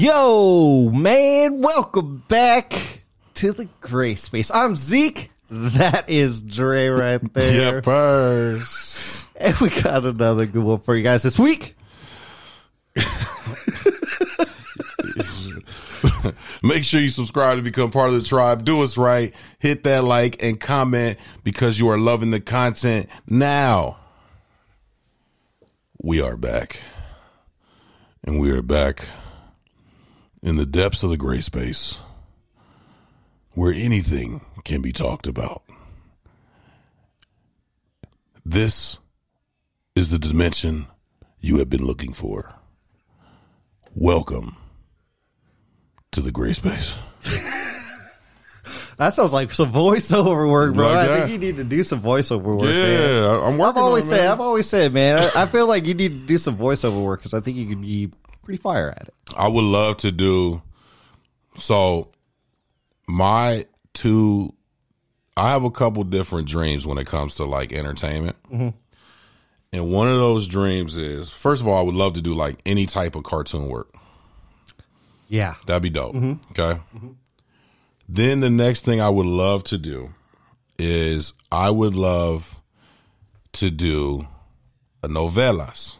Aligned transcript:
Yo, 0.00 0.88
man, 0.88 1.60
welcome 1.60 2.24
back 2.26 3.02
to 3.34 3.52
the 3.52 3.68
gray 3.82 4.14
space. 4.14 4.50
I'm 4.50 4.74
Zeke. 4.74 5.30
That 5.50 6.08
is 6.08 6.40
Dray 6.40 6.88
right 6.88 7.20
there. 7.34 7.82
Yepers. 7.82 9.28
And 9.36 9.54
we 9.58 9.68
got 9.68 10.06
another 10.06 10.46
good 10.46 10.64
one 10.64 10.78
for 10.78 10.96
you 10.96 11.02
guys 11.02 11.22
this 11.22 11.38
week. 11.38 11.76
Make 16.62 16.84
sure 16.84 17.02
you 17.02 17.10
subscribe 17.10 17.58
to 17.58 17.62
become 17.62 17.90
part 17.90 18.08
of 18.08 18.14
the 18.14 18.26
tribe. 18.26 18.64
Do 18.64 18.80
us 18.80 18.96
right. 18.96 19.34
Hit 19.58 19.84
that 19.84 20.02
like 20.02 20.42
and 20.42 20.58
comment 20.58 21.18
because 21.44 21.78
you 21.78 21.90
are 21.90 21.98
loving 21.98 22.30
the 22.30 22.40
content. 22.40 23.10
Now, 23.26 23.98
we 26.00 26.22
are 26.22 26.38
back. 26.38 26.80
And 28.24 28.40
we 28.40 28.50
are 28.50 28.62
back 28.62 29.04
in 30.42 30.56
the 30.56 30.66
depths 30.66 31.02
of 31.02 31.10
the 31.10 31.16
gray 31.16 31.40
space 31.40 32.00
where 33.52 33.72
anything 33.72 34.40
can 34.64 34.80
be 34.80 34.92
talked 34.92 35.26
about. 35.26 35.62
This 38.44 38.98
is 39.94 40.10
the 40.10 40.18
dimension 40.18 40.86
you 41.40 41.58
have 41.58 41.68
been 41.68 41.84
looking 41.84 42.12
for. 42.12 42.54
Welcome 43.94 44.56
to 46.12 46.20
the 46.20 46.32
gray 46.32 46.52
space. 46.52 46.96
That 48.98 49.14
sounds 49.14 49.32
like 49.32 49.50
some 49.52 49.72
voiceover 49.72 50.50
work, 50.50 50.74
bro. 50.74 50.88
Like 50.88 51.08
I 51.08 51.18
think 51.20 51.30
you 51.30 51.38
need 51.38 51.56
to 51.56 51.64
do 51.64 51.82
some 51.82 52.02
voiceover 52.02 52.56
work. 52.56 52.62
man. 52.62 53.22
Yeah, 53.22 53.30
I'm 53.32 53.56
working. 53.56 53.62
I've 53.62 53.76
always 53.78 54.04
on 54.04 54.14
it, 54.14 54.20
said. 54.20 54.30
I've 54.30 54.40
always 54.40 54.66
said, 54.68 54.92
man, 54.92 55.18
I, 55.18 55.42
I 55.42 55.46
feel 55.46 55.66
like 55.66 55.86
you 55.86 55.94
need 55.94 56.08
to 56.10 56.26
do 56.26 56.36
some 56.36 56.56
voiceover 56.56 57.02
work 57.02 57.20
because 57.20 57.32
I 57.34 57.40
think 57.40 57.56
you 57.56 57.66
could 57.66 57.80
be 57.80 58.12
pretty 58.42 58.58
fire 58.58 58.90
at 58.90 59.08
it. 59.08 59.14
I 59.36 59.48
would 59.48 59.64
love 59.64 59.98
to 59.98 60.12
do. 60.12 60.62
So, 61.58 62.10
my 63.06 63.66
two, 63.92 64.54
I 65.36 65.50
have 65.50 65.64
a 65.64 65.70
couple 65.70 66.04
different 66.04 66.48
dreams 66.48 66.86
when 66.86 66.98
it 66.98 67.06
comes 67.06 67.36
to 67.36 67.44
like 67.44 67.72
entertainment. 67.72 68.36
Mm-hmm. 68.50 68.68
And 69.72 69.92
one 69.92 70.08
of 70.08 70.14
those 70.14 70.48
dreams 70.48 70.96
is, 70.96 71.30
first 71.30 71.62
of 71.62 71.68
all, 71.68 71.78
I 71.78 71.82
would 71.82 71.94
love 71.94 72.14
to 72.14 72.22
do 72.22 72.34
like 72.34 72.60
any 72.66 72.86
type 72.86 73.14
of 73.14 73.22
cartoon 73.22 73.68
work. 73.68 73.94
Yeah. 75.28 75.54
That'd 75.66 75.82
be 75.82 75.90
dope. 75.90 76.14
Mm-hmm. 76.14 76.32
Okay. 76.50 76.80
Mm-hmm. 76.96 77.10
Then 78.08 78.40
the 78.40 78.50
next 78.50 78.84
thing 78.84 79.00
I 79.00 79.08
would 79.08 79.26
love 79.26 79.62
to 79.64 79.78
do 79.78 80.12
is 80.76 81.32
I 81.52 81.70
would 81.70 81.94
love 81.94 82.58
to 83.52 83.70
do 83.70 84.26
a 85.04 85.08
novelas. 85.08 85.98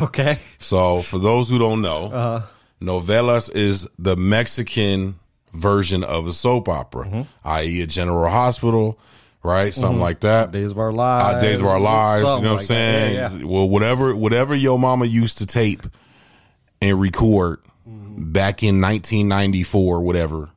Okay. 0.00 0.38
So 0.58 1.02
for 1.02 1.18
those 1.18 1.48
who 1.48 1.58
don't 1.58 1.82
know, 1.82 2.06
uh-huh. 2.06 2.46
novelas 2.80 3.54
is 3.54 3.88
the 3.98 4.16
Mexican 4.16 5.18
version 5.52 6.02
of 6.04 6.26
a 6.26 6.32
soap 6.32 6.68
opera, 6.68 7.06
mm-hmm. 7.06 7.22
i.e., 7.44 7.82
a 7.82 7.86
General 7.86 8.30
Hospital, 8.30 8.98
right? 9.42 9.74
Something 9.74 9.94
mm-hmm. 9.94 10.02
like 10.02 10.20
that. 10.20 10.50
Days 10.50 10.70
of 10.70 10.78
Our 10.78 10.92
Lives. 10.92 11.36
Uh, 11.36 11.40
Days 11.40 11.60
of 11.60 11.66
Our 11.66 11.80
Lives. 11.80 12.20
You 12.20 12.26
know 12.26 12.34
what 12.36 12.46
I'm 12.46 12.56
like 12.56 12.66
saying? 12.66 13.14
Yeah, 13.14 13.32
yeah. 13.32 13.44
Well, 13.44 13.68
whatever, 13.68 14.16
whatever 14.16 14.54
your 14.54 14.78
mama 14.78 15.04
used 15.04 15.38
to 15.38 15.46
tape 15.46 15.82
and 16.80 17.00
record 17.00 17.60
mm-hmm. 17.88 18.32
back 18.32 18.62
in 18.62 18.80
1994, 18.80 20.00
whatever. 20.02 20.50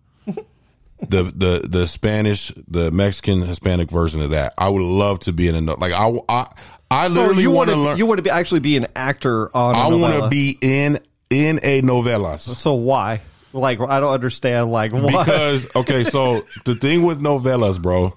The 0.99 1.23
the 1.23 1.67
the 1.67 1.87
Spanish, 1.87 2.51
the 2.67 2.91
Mexican 2.91 3.41
Hispanic 3.41 3.89
version 3.91 4.21
of 4.21 4.29
that. 4.31 4.53
I 4.57 4.69
would 4.69 4.81
love 4.81 5.19
to 5.21 5.33
be 5.33 5.47
in 5.47 5.55
a 5.55 5.61
no- 5.61 5.75
like 5.79 5.91
I 5.93 6.11
I 6.29 6.47
I 6.89 7.07
So 7.09 7.13
literally 7.21 7.47
want 7.47 7.69
to 7.69 7.75
learn. 7.75 7.97
you 7.97 8.05
want 8.05 8.17
to 8.19 8.21
be 8.23 8.29
actually 8.29 8.61
be 8.61 8.77
an 8.77 8.87
actor 8.95 9.55
on. 9.55 9.75
I 9.75 9.87
want 9.87 10.01
want 10.01 10.23
to 10.23 10.29
be 10.29 10.57
in 10.61 10.99
in 11.29 11.59
a 11.63 11.81
novelas. 11.81 12.39
So 12.39 12.73
why? 12.75 13.21
Like 13.51 13.79
I 13.81 13.99
don't 13.99 14.13
understand. 14.13 14.71
Like 14.71 14.91
why? 14.93 15.01
because 15.23 15.67
okay 15.75 16.03
so 16.05 16.45
the 16.65 16.75
thing 16.75 17.03
with 17.03 17.21
novelas 17.21 17.81
bro 17.81 18.15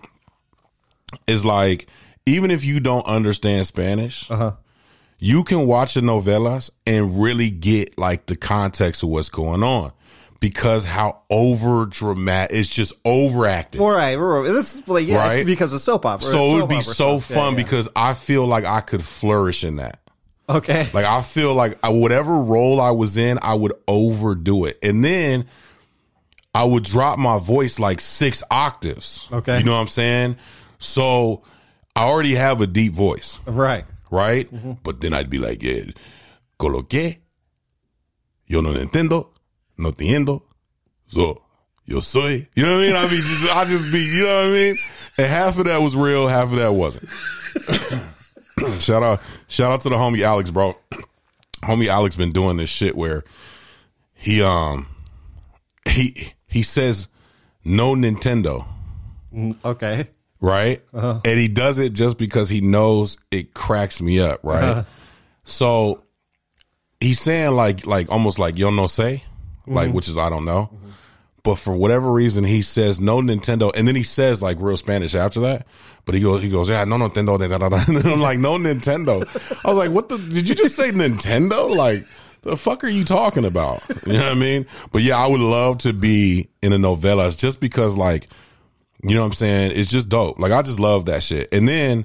is 1.26 1.44
like 1.44 1.88
even 2.26 2.50
if 2.50 2.64
you 2.64 2.80
don't 2.80 3.06
understand 3.06 3.66
spanish 3.66 4.30
Uh-huh. 4.30 4.52
you 5.18 5.42
can 5.44 5.66
watch 5.66 5.94
the 5.94 6.00
novelas 6.00 6.70
and 6.86 7.20
really 7.22 7.50
get 7.50 7.96
like 7.98 8.26
the 8.26 8.36
context 8.36 9.02
of 9.02 9.08
what's 9.08 9.28
going 9.30 9.62
on 9.62 9.92
because 10.40 10.84
how 10.84 11.22
over 11.30 11.86
dramatic 11.86 12.56
it's 12.56 12.68
just 12.68 12.92
overacted 13.04 13.80
All 13.80 13.90
right, 13.90 14.16
this 14.46 14.76
is 14.76 14.88
like 14.88 15.06
yeah, 15.06 15.16
Right? 15.18 15.46
because 15.46 15.72
of 15.72 15.80
soap 15.80 16.06
opera. 16.06 16.26
so 16.26 16.56
it 16.56 16.60
would 16.60 16.68
be 16.68 16.80
so 16.80 17.18
stuff. 17.18 17.30
Yeah, 17.30 17.36
fun 17.36 17.52
yeah. 17.52 17.62
because 17.64 17.88
i 17.96 18.14
feel 18.14 18.46
like 18.46 18.64
i 18.64 18.80
could 18.80 19.02
flourish 19.02 19.64
in 19.64 19.76
that 19.76 20.00
okay, 20.48 20.88
Like 20.92 21.04
I 21.04 21.22
feel 21.22 21.54
like 21.54 21.78
I, 21.82 21.90
whatever 21.90 22.34
role 22.38 22.80
I 22.80 22.90
was 22.92 23.16
in, 23.16 23.38
I 23.42 23.54
would 23.54 23.72
overdo 23.86 24.64
it, 24.64 24.78
and 24.82 25.04
then 25.04 25.46
I 26.54 26.64
would 26.64 26.84
drop 26.84 27.18
my 27.18 27.38
voice 27.38 27.78
like 27.78 28.00
six 28.00 28.42
octaves. 28.50 29.28
Okay. 29.30 29.58
you 29.58 29.64
know 29.64 29.74
what 29.74 29.80
I'm 29.80 29.88
saying? 29.88 30.36
So 30.78 31.42
I 31.94 32.04
already 32.04 32.34
have 32.34 32.60
a 32.60 32.66
deep 32.66 32.92
voice, 32.94 33.38
right. 33.46 33.84
right? 34.10 34.52
Mm-hmm. 34.52 34.72
But 34.82 35.00
then 35.00 35.12
I'd 35.12 35.28
be 35.28 35.38
like, 35.38 35.62
yeah, 35.62 35.82
coloqué, 36.58 37.18
yo 38.46 38.60
no 38.60 38.72
entiendo, 38.72 39.28
no 39.78 39.92
entiendo, 39.92 40.42
so 41.06 41.42
yo 41.84 42.00
soy. 42.00 42.46
You 42.54 42.66
know 42.66 42.76
what 42.76 42.84
I 42.84 42.86
mean? 42.86 42.96
I 42.96 43.10
mean, 43.10 43.22
just, 43.22 43.50
I 43.50 43.64
just 43.64 43.90
be, 43.90 44.00
you 44.00 44.24
know 44.24 44.42
what 44.42 44.48
I 44.48 44.50
mean? 44.50 44.78
And 45.16 45.26
half 45.26 45.58
of 45.58 45.64
that 45.64 45.80
was 45.80 45.96
real, 45.96 46.26
half 46.28 46.52
of 46.52 46.58
that 46.58 46.74
wasn't. 46.74 47.08
shout 48.80 49.02
out, 49.02 49.20
shout 49.46 49.72
out 49.72 49.80
to 49.82 49.88
the 49.88 49.96
homie 49.96 50.22
Alex, 50.22 50.50
bro. 50.50 50.76
Homie 51.62 51.88
Alex 51.88 52.14
been 52.14 52.30
doing 52.30 52.56
this 52.56 52.70
shit 52.70 52.96
where 52.96 53.24
he 54.14 54.40
um 54.42 54.86
he 55.88 56.32
he 56.46 56.62
says 56.62 57.08
no 57.64 57.94
Nintendo, 57.94 58.64
mm, 59.34 59.56
Okay, 59.64 60.08
right? 60.40 60.80
Uh-huh. 60.94 61.20
And 61.24 61.38
he 61.38 61.48
does 61.48 61.80
it 61.80 61.94
just 61.94 62.16
because 62.16 62.48
he 62.48 62.60
knows 62.60 63.18
it 63.32 63.54
cracks 63.54 64.00
me 64.00 64.20
up, 64.20 64.40
right? 64.44 64.62
Uh-huh. 64.62 64.84
So 65.44 66.04
he's 67.00 67.20
saying 67.20 67.56
like 67.56 67.86
like 67.86 68.08
almost 68.08 68.38
like 68.38 68.56
yo 68.56 68.70
no 68.70 68.86
sé, 69.68 69.74
like 69.74 69.86
mm-hmm. 69.88 69.96
which 69.96 70.08
is 70.08 70.16
I 70.16 70.30
don't 70.30 70.44
know. 70.44 70.70
But 71.44 71.56
for 71.56 71.74
whatever 71.74 72.12
reason, 72.12 72.44
he 72.44 72.62
says 72.62 73.00
no 73.00 73.20
Nintendo, 73.20 73.70
and 73.74 73.86
then 73.86 73.96
he 73.96 74.02
says 74.02 74.42
like 74.42 74.58
real 74.60 74.76
Spanish 74.76 75.14
after 75.14 75.40
that. 75.40 75.66
But 76.04 76.14
he 76.14 76.20
goes, 76.20 76.42
he 76.42 76.50
goes, 76.50 76.68
yeah, 76.68 76.84
no 76.84 76.96
Nintendo. 76.96 77.38
da, 77.38 77.48
da, 77.48 77.58
da, 77.58 77.68
da." 77.68 77.84
And 77.88 78.06
I'm 78.06 78.20
like, 78.20 78.38
no 78.38 78.58
Nintendo. 78.58 79.22
I 79.64 79.68
was 79.68 79.78
like, 79.78 79.90
what 79.90 80.08
the? 80.08 80.18
Did 80.18 80.48
you 80.48 80.54
just 80.54 80.74
say 80.74 80.90
Nintendo? 80.90 81.74
Like, 81.74 82.06
the 82.42 82.56
fuck 82.56 82.82
are 82.82 82.88
you 82.88 83.04
talking 83.04 83.44
about? 83.44 83.82
You 84.06 84.14
know 84.14 84.24
what 84.24 84.32
I 84.32 84.34
mean? 84.34 84.66
But 84.90 85.02
yeah, 85.02 85.16
I 85.16 85.26
would 85.26 85.40
love 85.40 85.78
to 85.78 85.92
be 85.92 86.48
in 86.60 86.72
a 86.72 86.76
novelas 86.76 87.38
just 87.38 87.60
because, 87.60 87.96
like, 87.96 88.28
you 89.02 89.14
know 89.14 89.20
what 89.20 89.28
I'm 89.28 89.32
saying? 89.34 89.72
It's 89.74 89.90
just 89.90 90.08
dope. 90.08 90.38
Like, 90.38 90.52
I 90.52 90.62
just 90.62 90.80
love 90.80 91.06
that 91.06 91.22
shit. 91.22 91.48
And 91.52 91.68
then 91.68 92.04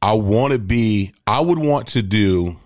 I 0.00 0.12
want 0.12 0.52
to 0.52 0.58
be. 0.58 1.12
I 1.26 1.40
would 1.40 1.58
want 1.58 1.88
to 1.88 2.02
do 2.02 2.56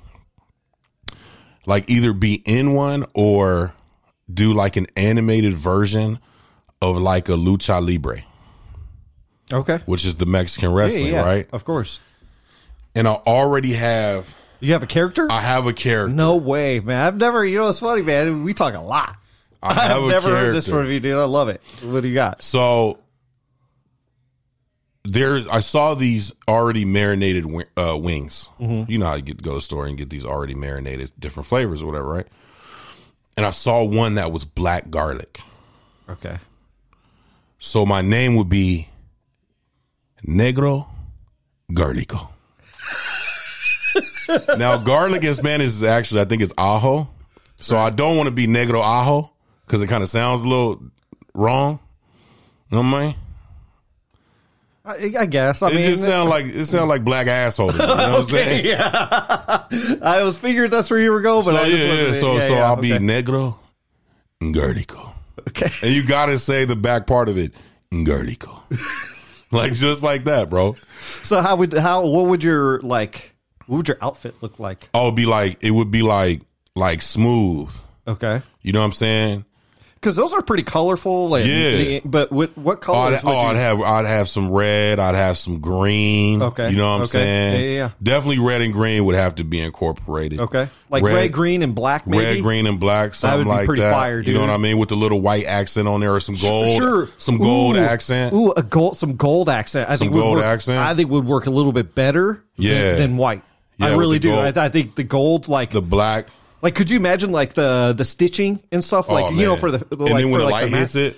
like 1.67 1.89
either 1.89 2.13
be 2.13 2.35
in 2.35 2.75
one 2.75 3.05
or 3.15 3.75
do 4.33 4.53
like 4.53 4.77
an 4.77 4.87
animated 4.97 5.55
version 5.55 6.19
of 6.81 6.97
like 6.97 7.29
a 7.29 7.33
lucha 7.33 7.85
libre, 7.85 8.23
okay. 9.53 9.79
which 9.87 10.05
is 10.05 10.17
the 10.17 10.27
Mexican 10.27 10.73
wrestling, 10.73 11.13
yeah, 11.13 11.25
right? 11.25 11.49
Of 11.53 11.65
course. 11.65 12.01
And 12.95 13.09
I 13.09 13.13
already 13.13 13.73
have 13.73 14.37
You 14.61 14.73
have 14.73 14.83
a 14.83 14.87
character? 14.87 15.31
I 15.31 15.41
have 15.41 15.67
a 15.67 15.73
character. 15.73 16.15
no 16.15 16.37
way, 16.37 16.81
man. 16.81 17.01
I've 17.01 17.17
never. 17.17 17.45
You 17.45 17.59
know, 17.59 17.69
it's 17.69 17.81
funny, 17.81 18.03
man. 18.03 18.45
We 18.45 18.55
talk 18.55 18.75
a 18.75 18.81
lot. 18.81 19.17
I 19.63 19.75
have 19.75 19.97
I've 20.03 20.09
never 20.09 20.31
heard 20.31 20.55
this 20.55 20.69
from 20.69 20.91
you, 20.91 21.01
dude. 21.01 21.17
I 21.17 21.25
love 21.25 21.49
it. 21.49 21.63
What 21.83 22.03
do 22.03 22.09
you 22.09 22.15
got? 22.15 22.43
So 22.43 22.99
there, 25.05 25.43
I 25.51 25.61
saw 25.61 25.95
these 25.95 26.33
already 26.47 26.85
marinated 26.85 27.47
uh, 27.77 27.97
wings. 27.97 28.51
You 28.89 28.99
know 28.99 29.07
how 29.07 29.15
you 29.15 29.23
get 29.23 29.39
to 29.39 29.45
go 29.45 29.51
to 29.51 29.57
the 29.57 29.61
store 29.61 29.87
and 29.87 29.97
get 29.97 30.11
these 30.11 30.25
already 30.25 30.55
marinated, 30.55 31.13
different 31.19 31.47
flavors 31.47 31.83
or 31.83 31.87
whatever, 31.87 32.09
right? 32.09 32.27
And 33.37 33.47
I 33.47 33.51
saw 33.51 33.83
one 33.83 34.17
that 34.17 34.31
was 34.31 34.45
black 34.45 34.91
garlic. 34.91 35.41
Okay. 36.09 36.39
So 37.59 37.87
my 37.87 38.03
name 38.03 38.37
would 38.37 38.49
be 38.49 38.89
Negro 40.27 40.87
Garlico. 41.73 42.29
now, 44.59 44.77
garlic 44.77 45.25
in 45.25 45.35
Spanish 45.35 45.69
is 45.69 45.83
actually, 45.83 46.21
I 46.21 46.25
think 46.25 46.43
it's 46.43 46.53
ajo. 46.59 47.09
So 47.63 47.79
I 47.79 47.91
don't 47.91 48.17
want 48.17 48.27
to 48.27 48.33
be 48.33 48.49
Negro 48.49 48.81
Ajo 48.83 49.31
because 49.65 49.83
it 49.83 49.87
kind 49.87 50.03
of 50.03 50.09
sounds 50.09 50.43
a 50.43 50.49
little 50.49 50.83
wrong. 51.33 51.79
You 52.71 52.83
know 52.83 52.91
what 52.91 52.99
I 52.99 53.07
mean? 53.07 53.15
I, 54.85 55.15
I 55.21 55.27
guess. 55.27 55.63
I 55.63 55.69
It 55.71 55.75
mean, 55.75 55.83
just 55.85 56.05
sound 56.05 56.29
uh, 56.29 56.31
like 56.31 56.47
it 56.47 56.67
sound 56.67 56.89
like 56.89 57.05
black 57.05 57.27
asshole. 57.29 57.71
to 57.73 57.75
You 57.75 57.87
know 57.87 57.95
what 57.97 58.01
I'm 58.01 58.27
saying? 58.27 58.67
yeah. 58.67 59.65
I 60.03 60.23
was 60.25 60.37
figured 60.37 60.71
that's 60.73 60.91
where 60.91 60.99
you 61.01 61.13
were 61.13 61.21
going, 61.21 61.45
but 61.45 61.53
So 61.53 61.57
I 61.57 61.69
just 61.71 61.85
yeah, 61.85 61.93
yeah. 62.09 62.13
So 62.15 62.35
yeah, 62.35 62.49
so 62.49 62.55
yeah, 62.55 62.65
I'll 62.65 62.77
be 62.77 62.93
okay. 62.95 63.05
Negro 63.05 63.57
Garlico. 64.41 65.15
Okay. 65.49 65.69
And 65.83 65.95
you 65.95 66.05
gotta 66.07 66.39
say 66.39 66.65
the 66.65 66.77
back 66.77 67.07
part 67.07 67.29
of 67.29 67.39
it, 67.39 67.53
Garlico. 67.93 68.61
like 69.53 69.73
just 69.75 70.03
like 70.03 70.25
that, 70.25 70.51
bro. 70.51 70.77
So 71.23 71.41
how 71.41 71.57
would 71.57 71.73
how 71.75 72.07
what 72.07 72.27
would 72.27 72.43
your 72.45 72.81
like 72.81 73.35
what 73.67 73.77
would 73.79 73.89
your 73.89 73.99
outfit 74.01 74.35
look 74.41 74.59
like? 74.59 74.89
Oh, 74.95 75.05
it'd 75.05 75.15
be 75.15 75.27
like 75.27 75.59
it 75.63 75.71
would 75.71 75.91
be 75.91 76.03
like 76.03 76.43
like 76.75 77.03
smooth. 77.03 77.73
Okay. 78.07 78.43
You 78.63 78.73
know 78.73 78.81
what 78.81 78.87
I'm 78.87 78.93
saying? 78.93 79.45
Because 80.03 80.17
those 80.17 80.33
are 80.33 80.43
pretty 80.43 80.65
colorful. 80.65 81.37
And, 81.37 81.49
Yeah. 81.49 82.01
But 82.05 82.33
what 82.33 82.59
what 82.59 82.79
I'd, 82.79 82.81
colors 82.83 83.23
would 83.25 83.31
oh, 83.31 83.41
you? 83.41 83.47
I'd 83.51 83.57
have 83.57 83.81
I'd 83.81 84.05
have 84.05 84.29
some 84.29 84.51
red. 84.51 84.99
I'd 84.99 85.15
have 85.15 85.39
some 85.39 85.61
green. 85.61 86.43
Okay. 86.43 86.71
you 86.71 86.77
know 86.77 86.89
what 86.91 86.95
I'm 86.97 87.01
Okay. 87.03 87.11
saying? 87.11 87.53
Yeah, 87.55 87.67
yeah, 87.69 87.77
yeah. 87.77 87.91
Definitely 88.03 88.41
red 88.41 88.63
and 88.63 88.73
green 88.73 89.05
would 89.05 89.15
have 89.15 89.37
to 89.37 89.45
be 89.45 89.61
incorporated. 89.61 90.41
okay. 90.41 90.69
Like 90.91 91.05
red, 91.05 91.33
green, 91.33 91.63
and 91.63 91.73
black, 91.75 92.07
maybe. 92.09 92.25
Red, 92.25 92.43
green, 92.43 92.67
and 92.67 92.81
black, 92.81 93.15
something 93.15 93.39
would 93.39 93.45
be 93.45 93.49
like 93.59 93.67
pretty 93.67 93.81
that. 93.83 93.93
fire, 93.93 94.21
You 94.21 94.35
know 94.35 94.41
what 94.41 94.51
I 94.51 94.57
mean? 94.59 94.77
With 94.77 94.89
the 94.91 94.97
little 94.97 95.21
white 95.21 95.47
accent 95.47 95.87
on 95.89 96.01
there, 96.01 96.13
or 96.13 96.21
some 96.21 96.35
gold, 96.35 96.83
Sure. 96.83 97.09
some 97.17 97.39
gold 97.39 97.77
Ooh. 97.77 97.81
accent. 97.81 98.35
Ooh, 98.35 98.53
a 98.57 98.63
gold, 98.63 98.99
some 98.99 99.17
gold 99.17 99.49
accent. 99.49 99.89
I 99.89 99.97
think 99.97 100.13
would 100.13 100.21
gold 100.21 100.37
work, 100.39 100.45
accent? 100.45 100.81
I 100.81 100.95
think 100.95 101.11
would 101.11 101.25
work 101.25 101.47
a 101.47 101.51
little 101.51 101.73
bit 101.73 101.95
better. 101.95 102.43
Yeah. 102.57 102.91
Than, 102.93 102.97
than 102.99 103.17
white. 103.17 103.43
Yeah, 103.79 103.87
I 103.87 103.95
really 103.97 104.19
do. 104.19 104.35
I. 104.35 104.49
I 104.49 104.69
think 104.69 104.97
the 104.97 105.05
gold, 105.05 105.49
like, 105.49 105.71
The 105.71 105.81
black. 105.81 106.27
Like, 106.63 106.77
could 106.77 106.89
you 106.89 106.97
imagine 106.97 107.33
like 107.33 107.55
the 107.55 107.93
the 107.97 108.05
stitching 108.05 108.63
and 108.71 108.83
stuff, 108.85 109.09
like 109.09 109.25
oh, 109.25 109.31
you 109.31 109.45
know, 109.45 109.57
for 109.57 109.71
the 109.71 109.85
and 109.91 110.01
like 110.01 110.13
then 110.15 110.31
when 110.31 110.33
for 110.33 110.39
the 110.39 110.45
like 110.45 110.53
light 110.53 110.71
the 110.71 110.77
hits 110.79 110.95
it, 110.95 111.17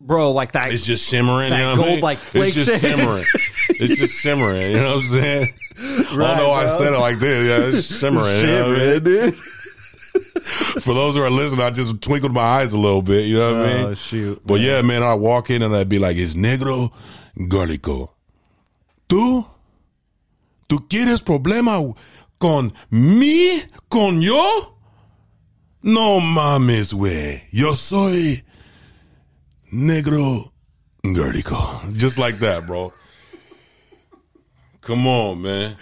bro, 0.00 0.32
like 0.32 0.52
that. 0.52 0.72
it's 0.72 0.86
just 0.86 1.06
simmering. 1.06 1.50
That 1.50 1.58
you 1.58 1.62
know 1.62 1.70
what 1.70 1.74
I 1.74 1.76
gold, 1.76 1.90
mean? 1.90 2.00
like, 2.00 2.18
flake 2.18 2.56
it's 2.56 2.66
just 2.66 2.80
simmering. 2.80 3.24
it's 3.68 4.00
just 4.00 4.18
simmering. 4.20 4.72
You 4.72 4.78
know 4.78 4.96
what 4.96 5.04
I'm 5.04 5.10
saying? 5.10 5.54
Right, 6.14 6.30
Although 6.30 6.52
I 6.52 6.66
said 6.66 6.92
it 6.92 6.98
like 6.98 7.18
this, 7.18 7.48
yeah, 7.48 7.78
it's 7.78 7.86
simmering. 7.86 8.40
you 8.40 8.46
know 8.46 8.68
what 8.68 8.80
I 8.80 8.86
mean? 8.86 9.02
Dude. 9.04 9.34
For 10.80 10.94
those 10.94 11.14
who 11.14 11.22
are 11.22 11.30
listening, 11.30 11.64
I 11.64 11.70
just 11.70 12.00
twinkled 12.00 12.32
my 12.32 12.40
eyes 12.40 12.72
a 12.72 12.78
little 12.78 13.02
bit. 13.02 13.26
You 13.26 13.36
know 13.36 13.52
what 13.52 13.66
I 13.66 13.72
mean? 13.76 13.86
Oh 13.86 13.94
shoot. 13.94 14.40
But 14.44 14.60
yeah, 14.60 14.82
man, 14.82 15.02
I 15.02 15.14
walk 15.14 15.50
in 15.50 15.62
and 15.62 15.74
I'd 15.76 15.88
be 15.88 15.98
like, 15.98 16.16
es 16.16 16.34
negro 16.34 16.90
garlico. 17.36 18.10
¿Tú? 19.08 19.46
¿Tú 20.68 20.88
quieres 20.88 21.20
problema 21.20 21.94
con 22.40 22.72
mí? 22.90 23.62
¿Con 23.88 24.20
yo? 24.20 24.76
No 25.82 26.20
mames, 26.20 26.92
güey. 26.92 27.42
Yo 27.52 27.74
soy 27.74 28.42
negro 29.72 30.50
garlico. 31.04 31.80
Just 31.96 32.18
like 32.18 32.38
that, 32.40 32.66
bro. 32.66 32.92
Come 34.80 35.06
on, 35.06 35.42
man. 35.42 35.76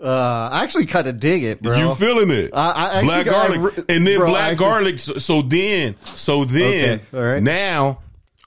Uh, 0.00 0.48
I 0.52 0.62
actually 0.64 0.86
kind 0.86 1.06
of 1.06 1.18
dig 1.18 1.42
it, 1.44 1.62
bro. 1.62 1.76
You 1.78 1.94
feeling 1.94 2.30
it? 2.30 2.50
I- 2.54 2.70
I 2.70 2.84
actually 2.98 3.06
black 3.06 3.24
got- 3.26 3.48
garlic, 3.54 3.84
and 3.88 4.06
then 4.06 4.18
bro, 4.18 4.30
black 4.30 4.52
actually- 4.52 4.66
garlic. 4.66 4.98
So, 4.98 5.14
so 5.18 5.42
then, 5.42 5.96
so 6.04 6.44
then, 6.44 7.00
Okay, 7.12 7.18
right. 7.18 7.42
now 7.42 8.00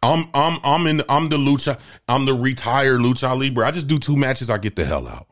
I'm 0.04 0.30
I'm 0.34 0.60
I'm 0.64 0.86
in 0.88 1.02
I'm 1.10 1.30
the 1.30 1.38
lucha. 1.38 1.80
I'm 2.08 2.25
the 2.25 2.34
retired 2.34 3.00
lucha 3.02 3.38
libre. 3.38 3.66
I 3.66 3.72
just 3.72 3.88
do 3.88 3.98
two 3.98 4.16
matches. 4.16 4.50
I 4.50 4.58
get 4.60 4.75
the 4.75 4.86
hell 4.86 5.08
out. 5.08 5.28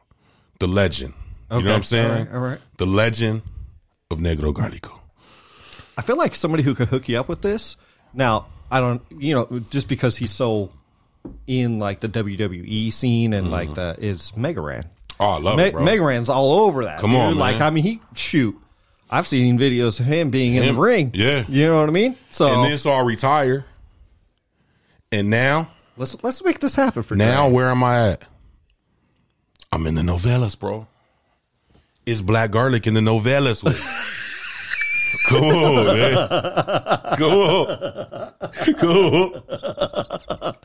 The 0.60 0.68
legend. 0.68 1.14
You 1.52 1.62
know 1.62 1.70
what 1.70 1.76
I'm 1.76 1.84
saying? 1.84 2.12
All 2.12 2.18
right, 2.18 2.34
all 2.34 2.40
right. 2.40 2.60
The 2.78 2.86
legend 2.86 3.44
of 4.10 4.20
Negro 4.20 4.54
Garlico. 4.54 5.00
I 5.98 6.02
feel 6.02 6.18
like 6.18 6.36
somebody 6.36 6.64
who 6.64 6.76
could 6.76 6.88
hook 6.88 7.08
you 7.08 7.20
up 7.20 7.30
with 7.30 7.42
this. 7.42 7.78
Now, 8.14 8.48
I 8.72 8.80
don't, 8.80 9.02
you 9.18 9.36
know, 9.36 9.60
just 9.70 9.88
because 9.88 10.18
he's 10.18 10.32
so 10.32 10.72
in 11.48 11.80
like 11.80 12.00
the 12.00 12.10
WWE 12.10 12.92
scene 12.92 13.34
and 13.34 13.52
like 13.52 13.70
mm-hmm. 13.70 14.02
the 14.02 14.06
is 14.06 14.36
Mega 14.36 14.62
Ran. 14.62 14.90
Oh, 15.20 15.30
I 15.30 15.38
love 15.40 15.58
Me- 15.58 15.66
it, 15.66 15.74
bro. 15.74 15.84
Mega 15.84 16.04
Ran's 16.04 16.30
all 16.30 16.60
over 16.62 16.86
that. 16.86 17.00
Come 17.00 17.12
dude. 17.12 17.20
on, 17.20 17.30
man. 17.32 17.38
like 17.38 17.62
I 17.62 17.70
mean, 17.70 17.84
he 17.84 18.02
shoot. 18.16 18.60
I've 19.10 19.28
seen 19.28 19.60
videos 19.60 20.00
of 20.00 20.08
him 20.08 20.32
being 20.32 20.56
in 20.56 20.66
the 20.66 20.82
ring. 20.82 21.12
yeah. 21.14 21.46
you 21.48 21.68
know 21.68 21.80
what 21.80 21.90
I 21.90 21.92
mean. 21.92 22.18
So 22.32 22.48
and 22.48 22.66
then 22.66 22.78
so 22.78 22.92
I 22.92 23.02
retire, 23.02 23.66
and 25.12 25.30
now 25.30 25.72
let's 25.96 26.22
let's 26.24 26.44
make 26.44 26.60
this 26.60 26.76
happen 26.76 27.04
for 27.04 27.16
now 27.16 27.44
Dray. 27.44 27.56
where 27.56 27.70
am 27.70 27.84
I 27.84 28.10
at? 28.10 28.26
I'm 29.72 29.86
in 29.88 29.96
the 29.96 30.02
novellas, 30.02 30.60
bro. 30.60 30.88
It's 32.06 32.22
black 32.22 32.52
garlic 32.52 32.88
in 32.88 32.94
the 32.94 33.02
novellas. 33.02 33.64
With. 33.64 33.82
Come 35.28 35.44
on, 35.44 35.86
man. 35.86 36.28
Come 37.18 37.34
on. 37.34 38.34
Come 38.76 38.90
on. 38.90 40.56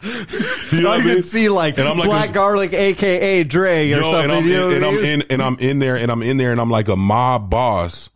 You 0.73 0.83
know 0.83 0.91
I 0.91 0.97
I 0.97 1.01
can 1.01 1.23
see 1.23 1.49
like, 1.49 1.79
And 1.79 1.89
I'm 1.89 1.99
like 1.99 2.09
Black 2.09 2.33
Garlic, 2.33 2.73
aka 2.73 3.45
Dray, 3.45 3.93
or 3.93 4.03
something. 4.03 4.23
and 4.23 4.33
I'm, 4.33 4.47
you 4.47 4.55
know 4.55 4.71
in, 4.71 4.77
and 4.77 4.85
I'm 4.85 4.99
in 4.99 5.23
and 5.31 5.43
I'm 5.43 5.57
in 5.59 5.79
there 5.79 5.97
and 5.97 6.11
I'm 6.11 6.23
in 6.23 6.37
there 6.37 6.53
and 6.53 6.61
I'm 6.61 6.71
like 6.71 6.89
a 6.89 6.97
mob 6.97 7.51
boss. 7.51 8.11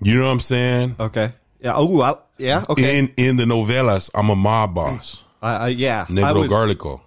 You 0.00 0.18
know 0.18 0.26
what 0.26 0.32
I'm 0.32 0.40
saying? 0.40 0.96
Okay. 0.98 1.32
Yeah. 1.60 1.72
Oh, 1.74 2.00
I, 2.00 2.14
yeah. 2.38 2.64
Okay. 2.68 2.98
In 2.98 3.12
in 3.16 3.36
the 3.36 3.44
novellas, 3.44 4.10
I'm 4.14 4.30
a 4.30 4.36
mob 4.36 4.74
boss. 4.74 5.22
I, 5.42 5.56
I, 5.56 5.68
yeah. 5.68 6.06
Negro 6.06 6.40
would, 6.40 6.50
Garlico. 6.50 7.00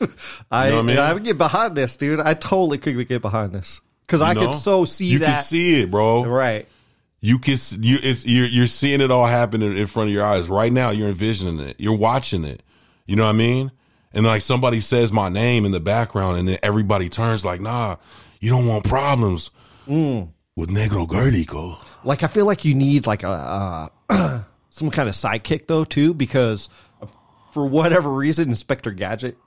I, 0.50 0.70
know 0.70 0.76
what 0.76 0.80
I 0.80 0.82
mean? 0.82 0.98
I 0.98 1.12
would 1.12 1.24
get 1.24 1.38
behind 1.38 1.76
this, 1.76 1.96
dude. 1.96 2.20
I 2.20 2.34
totally 2.34 2.78
could 2.78 3.06
get 3.08 3.22
behind 3.22 3.52
this 3.52 3.80
because 4.12 4.20
I 4.22 4.32
You 4.32 4.40
know? 4.40 4.50
could 4.50 4.58
so 4.58 4.84
see 4.84 5.06
you 5.06 5.18
that. 5.20 5.26
can 5.26 5.42
see 5.44 5.80
it, 5.80 5.90
bro. 5.90 6.24
right. 6.26 6.68
You 7.20 7.38
can 7.38 7.56
you 7.80 7.98
it's 8.02 8.26
you're 8.26 8.46
you're 8.46 8.66
seeing 8.66 9.00
it 9.00 9.10
all 9.10 9.26
happen 9.26 9.62
in, 9.62 9.76
in 9.76 9.86
front 9.86 10.08
of 10.08 10.14
your 10.14 10.24
eyes 10.24 10.48
right 10.48 10.72
now. 10.72 10.90
You're 10.90 11.08
envisioning 11.08 11.60
it. 11.60 11.76
You're 11.78 11.96
watching 11.96 12.44
it. 12.44 12.62
You 13.06 13.16
know 13.16 13.24
what 13.24 13.30
I 13.30 13.38
mean? 13.38 13.70
And 14.12 14.26
like 14.26 14.42
somebody 14.42 14.80
says 14.80 15.12
my 15.12 15.28
name 15.28 15.64
in 15.64 15.72
the 15.72 15.80
background, 15.80 16.36
and 16.38 16.48
then 16.48 16.58
everybody 16.62 17.08
turns 17.08 17.44
like, 17.44 17.60
"Nah, 17.60 17.96
you 18.40 18.50
don't 18.50 18.66
want 18.66 18.84
problems 18.84 19.50
Mm. 19.88 20.30
with 20.56 20.68
Negro 20.70 21.06
Garlico." 21.08 21.78
Like 22.04 22.22
I 22.24 22.26
feel 22.26 22.44
like 22.44 22.64
you 22.64 22.74
need 22.74 23.06
like 23.06 23.22
a 23.22 23.88
uh, 24.10 24.42
some 24.70 24.90
kind 24.90 25.08
of 25.08 25.14
sidekick 25.14 25.68
though 25.68 25.84
too, 25.84 26.12
because 26.14 26.68
for 27.52 27.66
whatever 27.66 28.10
reason, 28.12 28.48
Inspector 28.50 28.90
Gadget 28.92 29.38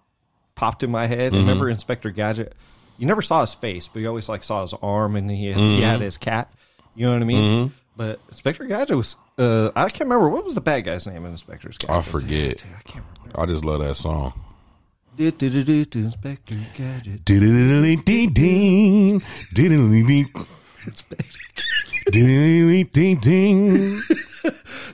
popped 0.55 0.81
in 0.81 0.89
my 0.91 1.07
head. 1.07 1.33
Mm-hmm. 1.33 1.41
Remember 1.41 1.69
Inspector 1.69 2.09
Gadget? 2.11 2.53
You 2.97 3.07
never 3.07 3.21
saw 3.21 3.41
his 3.41 3.53
face, 3.53 3.87
but 3.87 3.99
you 3.99 4.07
always 4.07 4.29
like 4.29 4.43
saw 4.43 4.61
his 4.61 4.73
arm, 4.81 5.15
and 5.15 5.29
he 5.29 5.37
he 5.37 5.53
Mm-hmm. 5.53 5.83
had 5.83 6.01
his 6.01 6.17
cat. 6.17 6.51
You 6.95 7.05
know 7.07 7.13
what 7.13 7.21
I 7.21 7.25
mean? 7.25 7.73
But 7.97 8.19
Inspector 8.29 8.65
Gadget 8.65 8.95
was 8.97 9.15
uh, 9.37 9.71
I 9.75 9.89
can't 9.89 10.01
remember 10.09 10.29
what 10.29 10.43
was 10.43 10.53
the 10.55 10.61
bad 10.61 10.81
guy's 10.85 11.05
name 11.07 11.25
in 11.25 11.31
Inspector's 11.31 11.77
Gadget. 11.77 11.95
I 11.95 12.01
forget. 12.01 12.63
I 12.77 12.81
can't 12.89 13.05
remember. 13.19 13.39
I 13.41 13.45
just 13.45 13.65
love 13.65 13.79
that 13.81 13.95
song. 13.95 14.33
Inspector 15.17 16.55
Gadget. 16.75 17.23
Ding-ding-ding-ding. 17.25 19.21
Ding-ding-ding-ding. 19.53 20.45
Ding-ding-ding-ding. 22.11 24.01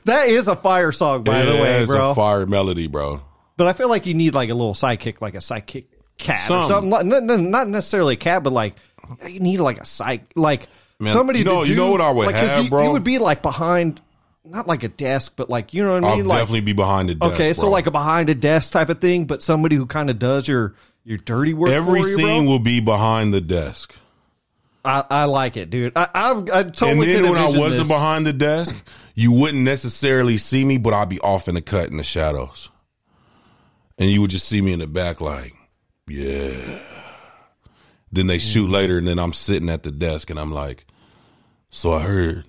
That 0.06 0.28
is 0.30 0.48
a 0.48 0.56
fire 0.56 0.92
song, 0.92 1.24
by 1.24 1.44
the 1.44 1.54
Yeah, 1.56 1.62
way, 1.62 1.82
it's 1.82 1.92
a 1.92 2.16
fire 2.16 2.46
melody, 2.46 2.88
bro. 2.88 3.22
But 3.58 3.68
I 3.68 3.74
feel 3.74 3.90
like 3.90 4.06
you 4.06 4.14
need 4.14 4.34
like 4.34 4.50
a 4.50 4.54
little 4.54 4.74
sidekick, 4.74 5.22
like 5.22 5.34
a 5.36 5.40
sidekick 5.40 5.86
cat 6.22 6.50
or 6.50 6.64
Something. 6.64 6.90
Like, 6.90 7.06
not, 7.06 7.68
necessarily 7.68 8.14
a 8.14 8.18
cat, 8.18 8.44
but 8.44 8.54
like 8.54 8.76
you 9.28 9.40
need 9.40 9.60
like 9.60 9.80
a 9.80 9.86
psych, 9.86 10.32
like 10.36 10.68
Man, 11.00 11.14
somebody. 11.14 11.40
you 11.40 11.46
know- 11.46 11.62
to 11.62 11.66
do, 11.66 11.72
you 11.72 11.78
know 11.78 11.92
what 11.92 12.02
I 12.02 12.12
would 12.12 12.28
like, 12.28 12.36
have, 12.36 12.64
you, 12.64 12.70
bro? 12.70 12.84
You 12.84 12.92
would 12.92 13.04
be 13.04 13.18
like 13.18 13.42
behind, 13.42 14.00
not 14.46 14.68
like 14.68 14.84
a 14.84 14.88
desk, 14.88 15.34
but 15.36 15.50
like 15.50 15.74
you 15.74 15.84
know 15.84 15.94
what 15.94 16.04
I 16.04 16.16
mean. 16.16 16.22
I'll. 16.22 16.26
Like 16.28 16.40
definitely 16.40 16.62
be 16.62 16.74
behind 16.74 17.10
the 17.10 17.16
desk. 17.16 17.34
okay, 17.34 17.54
so 17.54 17.64
bro. 17.64 17.72
like 17.72 17.88
a 17.88 17.92
behind 17.92 18.30
a 18.30 18.36
desk 18.36 18.72
type 18.72 18.90
of 18.90 19.02
thing, 19.02 19.26
but 19.26 19.44
somebody 19.44 19.76
who 19.76 19.86
kind 19.86 20.10
of 20.10 20.20
does 20.20 20.48
your 20.48 20.76
your 21.04 21.18
dirty 21.18 21.54
work. 21.54 21.70
every 21.70 22.02
for 22.02 22.08
you, 22.08 22.16
scene 22.16 22.46
will 22.46 22.60
be 22.60 22.80
behind 22.80 23.34
the 23.34 23.42
desk. 23.42 23.94
I, 24.84 25.04
I 25.10 25.26
like 25.26 25.58
it, 25.58 25.70
dude. 25.70 25.94
I 25.96 26.08
I, 26.14 26.32
I 26.32 26.64
totally. 26.64 26.92
and 26.92 27.26
then 27.26 27.30
when 27.30 27.38
I 27.38 27.46
wasn't 27.46 27.72
this. 27.72 27.88
behind 27.88 28.26
the 28.26 28.34
desk, 28.34 28.76
you 29.16 29.32
wouldn't 29.32 29.64
necessarily 29.64 30.38
see 30.38 30.66
me, 30.66 30.78
but 30.78 30.94
I'd 30.94 31.10
be 31.10 31.20
off 31.20 31.48
in 31.48 31.56
the 31.56 31.62
cut 31.62 31.90
in 31.90 31.98
the 31.98 32.04
shadows. 32.04 32.70
And 33.98 34.10
you 34.10 34.22
would 34.22 34.32
just 34.32 34.48
see 34.48 34.62
me 34.62 34.74
in 34.74 34.80
the 34.80 34.88
back, 34.88 35.22
like, 35.22 35.54
yeah. 36.12 36.80
Then 38.12 38.28
they 38.28 38.38
shoot 38.40 38.64
Mm-hmm. 38.66 38.74
later, 38.74 38.98
and 38.98 39.08
then 39.08 39.20
I'm 39.20 39.34
sitting 39.34 39.70
at 39.70 39.84
the 39.84 39.92
desk, 39.92 40.30
and 40.30 40.40
I'm 40.40 40.52
like, 40.52 40.86
so 41.70 41.94
I 41.94 42.02
heard 42.02 42.46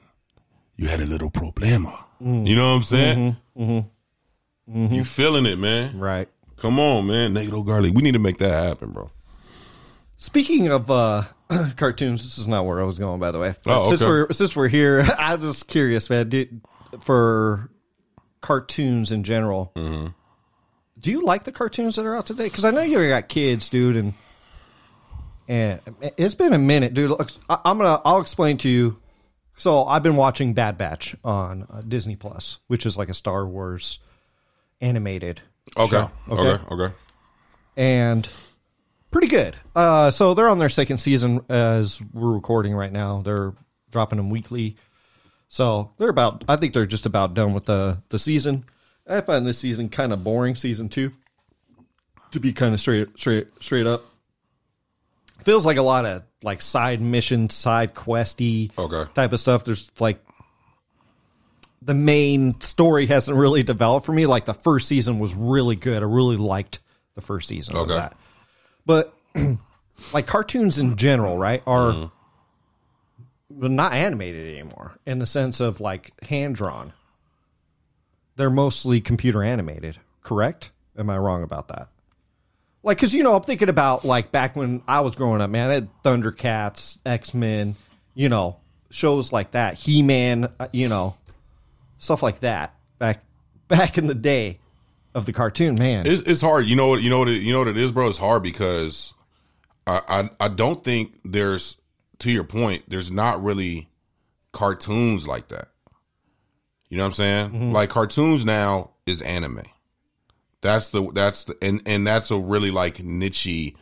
you 0.76 0.88
had 0.88 1.00
a 1.00 1.06
little 1.06 1.30
problema. 1.30 1.96
Mm. 2.22 2.46
You 2.46 2.56
know 2.56 2.70
what 2.70 2.76
I'm 2.76 2.82
saying? 2.82 3.36
Mm-hmm. 3.56 4.94
You 4.94 5.04
feeling 5.04 5.46
it, 5.46 5.58
man? 5.58 5.98
right. 5.98 6.28
Come 6.56 6.78
on, 6.78 7.06
man. 7.08 7.34
Negro 7.34 7.64
Garlic. 7.66 7.92
We 7.94 8.02
need 8.02 8.12
to 8.12 8.20
make 8.20 8.38
that 8.38 8.52
happen, 8.68 8.90
bro. 8.92 9.10
Speaking 10.16 10.68
of 10.68 10.88
uh, 10.90 11.24
cartoons, 11.76 12.22
this 12.22 12.38
is 12.38 12.46
not 12.46 12.64
where 12.64 12.80
I 12.80 12.84
was 12.84 12.98
going, 13.00 13.18
by 13.18 13.32
the 13.32 13.40
way. 13.40 13.54
But 13.64 13.80
Oh, 13.80 13.88
Since 13.90 14.00
we're 14.00 14.30
since 14.32 14.54
we're 14.54 14.68
here, 14.68 15.00
I'm 15.18 15.40
just 15.42 15.66
curious, 15.66 16.08
man. 16.08 16.28
Did, 16.28 16.60
for 17.00 17.68
cartoons 18.40 19.10
in 19.12 19.24
general, 19.24 19.72
Mm-hmm. 19.74 20.08
Do 21.02 21.10
you 21.10 21.22
like 21.22 21.44
the 21.44 21.52
cartoons 21.52 21.96
that 21.96 22.06
are 22.06 22.16
out 22.16 22.26
today? 22.26 22.44
Because 22.44 22.64
I 22.64 22.70
know 22.70 22.80
you 22.80 23.08
got 23.08 23.28
kids, 23.28 23.68
dude, 23.68 23.96
and 23.96 24.14
and 25.48 25.80
it's 26.16 26.34
been 26.34 26.52
a 26.54 26.58
minute, 26.58 26.94
dude. 26.94 27.12
I, 27.48 27.58
I'm 27.64 27.78
gonna 27.78 28.00
I'll 28.04 28.20
explain 28.20 28.58
to 28.58 28.70
you. 28.70 28.98
So 29.56 29.84
I've 29.84 30.02
been 30.02 30.16
watching 30.16 30.54
Bad 30.54 30.78
Batch 30.78 31.14
on 31.22 31.66
uh, 31.70 31.82
Disney 31.86 32.16
Plus, 32.16 32.58
which 32.68 32.86
is 32.86 32.96
like 32.96 33.10
a 33.10 33.14
Star 33.14 33.46
Wars 33.46 33.98
animated 34.80 35.42
Okay. 35.76 35.96
Okay. 35.96 36.10
Okay. 36.30 36.64
Okay. 36.72 36.94
and 37.76 38.28
pretty 39.10 39.28
good. 39.28 39.56
Uh, 39.74 40.10
so 40.10 40.34
they're 40.34 40.48
on 40.48 40.58
their 40.58 40.68
second 40.68 40.98
season 40.98 41.44
as 41.48 42.00
we're 42.12 42.32
recording 42.32 42.74
right 42.74 42.92
now. 42.92 43.22
They're 43.22 43.54
dropping 43.90 44.16
them 44.16 44.30
weekly. 44.30 44.76
So 45.48 45.92
they're 45.98 46.08
about. 46.08 46.44
I 46.48 46.56
think 46.56 46.72
they're 46.72 46.86
just 46.86 47.06
about 47.06 47.34
done 47.34 47.52
with 47.52 47.66
the 47.66 48.02
the 48.08 48.18
season. 48.18 48.64
I 49.08 49.20
find 49.20 49.46
this 49.46 49.58
season 49.58 49.88
kind 49.88 50.12
of 50.12 50.22
boring. 50.24 50.54
Season 50.54 50.88
two, 50.88 51.12
to 52.30 52.40
be 52.40 52.52
kind 52.52 52.72
of 52.74 52.80
straight 52.80 53.18
straight 53.18 53.48
straight 53.60 53.86
up, 53.86 54.04
feels 55.42 55.66
like 55.66 55.76
a 55.76 55.82
lot 55.82 56.04
of 56.06 56.22
like 56.42 56.62
side 56.62 57.00
mission, 57.00 57.50
side 57.50 57.94
questy 57.94 58.70
Okay. 58.78 59.10
type 59.14 59.32
of 59.32 59.40
stuff. 59.40 59.64
There's 59.64 59.90
like 59.98 60.24
the 61.80 61.94
main 61.94 62.60
story 62.60 63.06
hasn't 63.06 63.36
really 63.36 63.62
developed 63.64 64.06
for 64.06 64.12
me. 64.12 64.26
Like 64.26 64.44
the 64.44 64.54
first 64.54 64.86
season 64.88 65.18
was 65.18 65.34
really 65.34 65.74
good. 65.76 66.02
I 66.02 66.06
really 66.06 66.36
liked 66.36 66.78
the 67.14 67.20
first 67.20 67.48
season 67.48 67.76
of 67.76 67.88
that. 67.88 68.16
But 68.86 69.14
like 70.12 70.26
cartoons 70.26 70.78
in 70.78 70.96
general, 70.96 71.36
right, 71.36 71.62
are 71.66 71.92
Mm-hmm. 71.92 73.74
not 73.76 73.92
animated 73.92 74.46
anymore 74.56 74.96
in 75.06 75.18
the 75.18 75.26
sense 75.26 75.60
of 75.60 75.80
like 75.80 76.12
hand 76.22 76.54
drawn. 76.54 76.92
They're 78.36 78.50
mostly 78.50 79.00
computer 79.00 79.42
animated, 79.42 79.98
correct? 80.22 80.70
Am 80.96 81.10
I 81.10 81.18
wrong 81.18 81.42
about 81.42 81.68
that? 81.68 81.88
Like, 82.82 82.98
cause 82.98 83.14
you 83.14 83.22
know, 83.22 83.36
I'm 83.36 83.42
thinking 83.42 83.68
about 83.68 84.04
like 84.04 84.32
back 84.32 84.56
when 84.56 84.82
I 84.88 85.00
was 85.00 85.14
growing 85.14 85.40
up, 85.40 85.50
man. 85.50 85.70
I 85.70 85.74
had 85.74 86.02
Thundercats, 86.02 86.98
X 87.06 87.32
Men, 87.32 87.76
you 88.14 88.28
know, 88.28 88.58
shows 88.90 89.32
like 89.32 89.52
that, 89.52 89.74
He 89.74 90.02
Man, 90.02 90.50
uh, 90.58 90.68
you 90.72 90.88
know, 90.88 91.16
stuff 91.98 92.22
like 92.22 92.40
that. 92.40 92.74
Back 92.98 93.24
back 93.68 93.98
in 93.98 94.06
the 94.06 94.14
day 94.14 94.58
of 95.14 95.26
the 95.26 95.32
cartoon, 95.32 95.76
man. 95.76 96.06
It's, 96.06 96.22
it's 96.22 96.40
hard. 96.40 96.66
You 96.66 96.76
know 96.76 96.88
what? 96.88 97.02
You 97.02 97.10
know 97.10 97.20
what? 97.20 97.28
It, 97.28 97.42
you 97.42 97.52
know 97.52 97.60
what 97.60 97.68
it 97.68 97.76
is, 97.76 97.92
bro. 97.92 98.08
It's 98.08 98.18
hard 98.18 98.42
because 98.42 99.14
I, 99.86 100.00
I 100.40 100.46
I 100.46 100.48
don't 100.48 100.82
think 100.82 101.18
there's 101.24 101.76
to 102.20 102.30
your 102.30 102.44
point. 102.44 102.84
There's 102.88 103.10
not 103.10 103.42
really 103.42 103.88
cartoons 104.52 105.26
like 105.26 105.48
that. 105.48 105.68
You 106.92 106.98
know 106.98 107.04
what 107.04 107.06
I'm 107.06 107.12
saying? 107.14 107.46
Mm-hmm. 107.46 107.72
Like 107.72 107.88
cartoons 107.88 108.44
now 108.44 108.90
is 109.06 109.22
anime. 109.22 109.62
That's 110.60 110.90
the 110.90 111.10
that's 111.14 111.44
the 111.44 111.56
and 111.62 111.80
and 111.86 112.06
that's 112.06 112.30
a 112.30 112.36
really 112.38 112.70
like 112.70 112.96
nichey. 112.98 113.76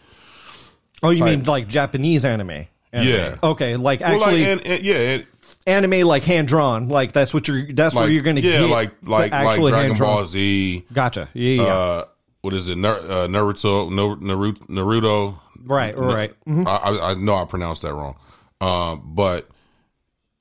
oh, 1.02 1.10
you 1.10 1.18
type- 1.18 1.38
mean 1.38 1.44
like 1.44 1.66
Japanese 1.66 2.24
anime? 2.24 2.68
Anime. 2.92 3.08
Yeah. 3.08 3.36
Okay, 3.42 3.76
like 3.76 3.98
Well, 3.98 4.12
like 4.12 4.22
actually 4.22 4.44
and, 4.44 4.64
and 4.64 4.82
yeah, 4.84 5.18
anime 5.66 6.06
like 6.06 6.22
hand 6.22 6.46
drawn. 6.46 6.88
Like 6.88 7.10
that's 7.10 7.34
what 7.34 7.48
you're. 7.48 7.72
That's 7.72 7.96
like 7.96 8.04
where 8.04 8.12
you're 8.12 8.22
gonna 8.22 8.42
get. 8.42 8.52
yeah, 8.52 8.60
get. 8.60 8.70
like 8.70 8.92
like 9.02 9.32
like 9.32 9.32
actually 9.32 9.72
Dragon. 9.72 9.98
Ball 9.98 10.24
Z. 10.24 10.86
Gotcha. 10.92 11.28
Yeah, 11.34 11.62
yeah. 11.62 11.62
Uh, 11.64 12.04
what 12.42 12.54
is 12.54 12.68
it? 12.68 12.78
Uh, 12.78 13.26
Naruto, 13.26 13.90
Naruto, 13.90 14.56
Naruto. 14.68 15.36
right, 15.64 15.98
right. 15.98 16.32
Mhm. 16.46 16.64
I, 16.64 16.76
I, 16.76 17.10
I 17.10 17.14
know 17.14 17.34
I 17.34 17.44
pronounced 17.44 17.82
that 17.82 17.92
wrong, 17.92 18.14
um, 18.60 19.02
but 19.16 19.48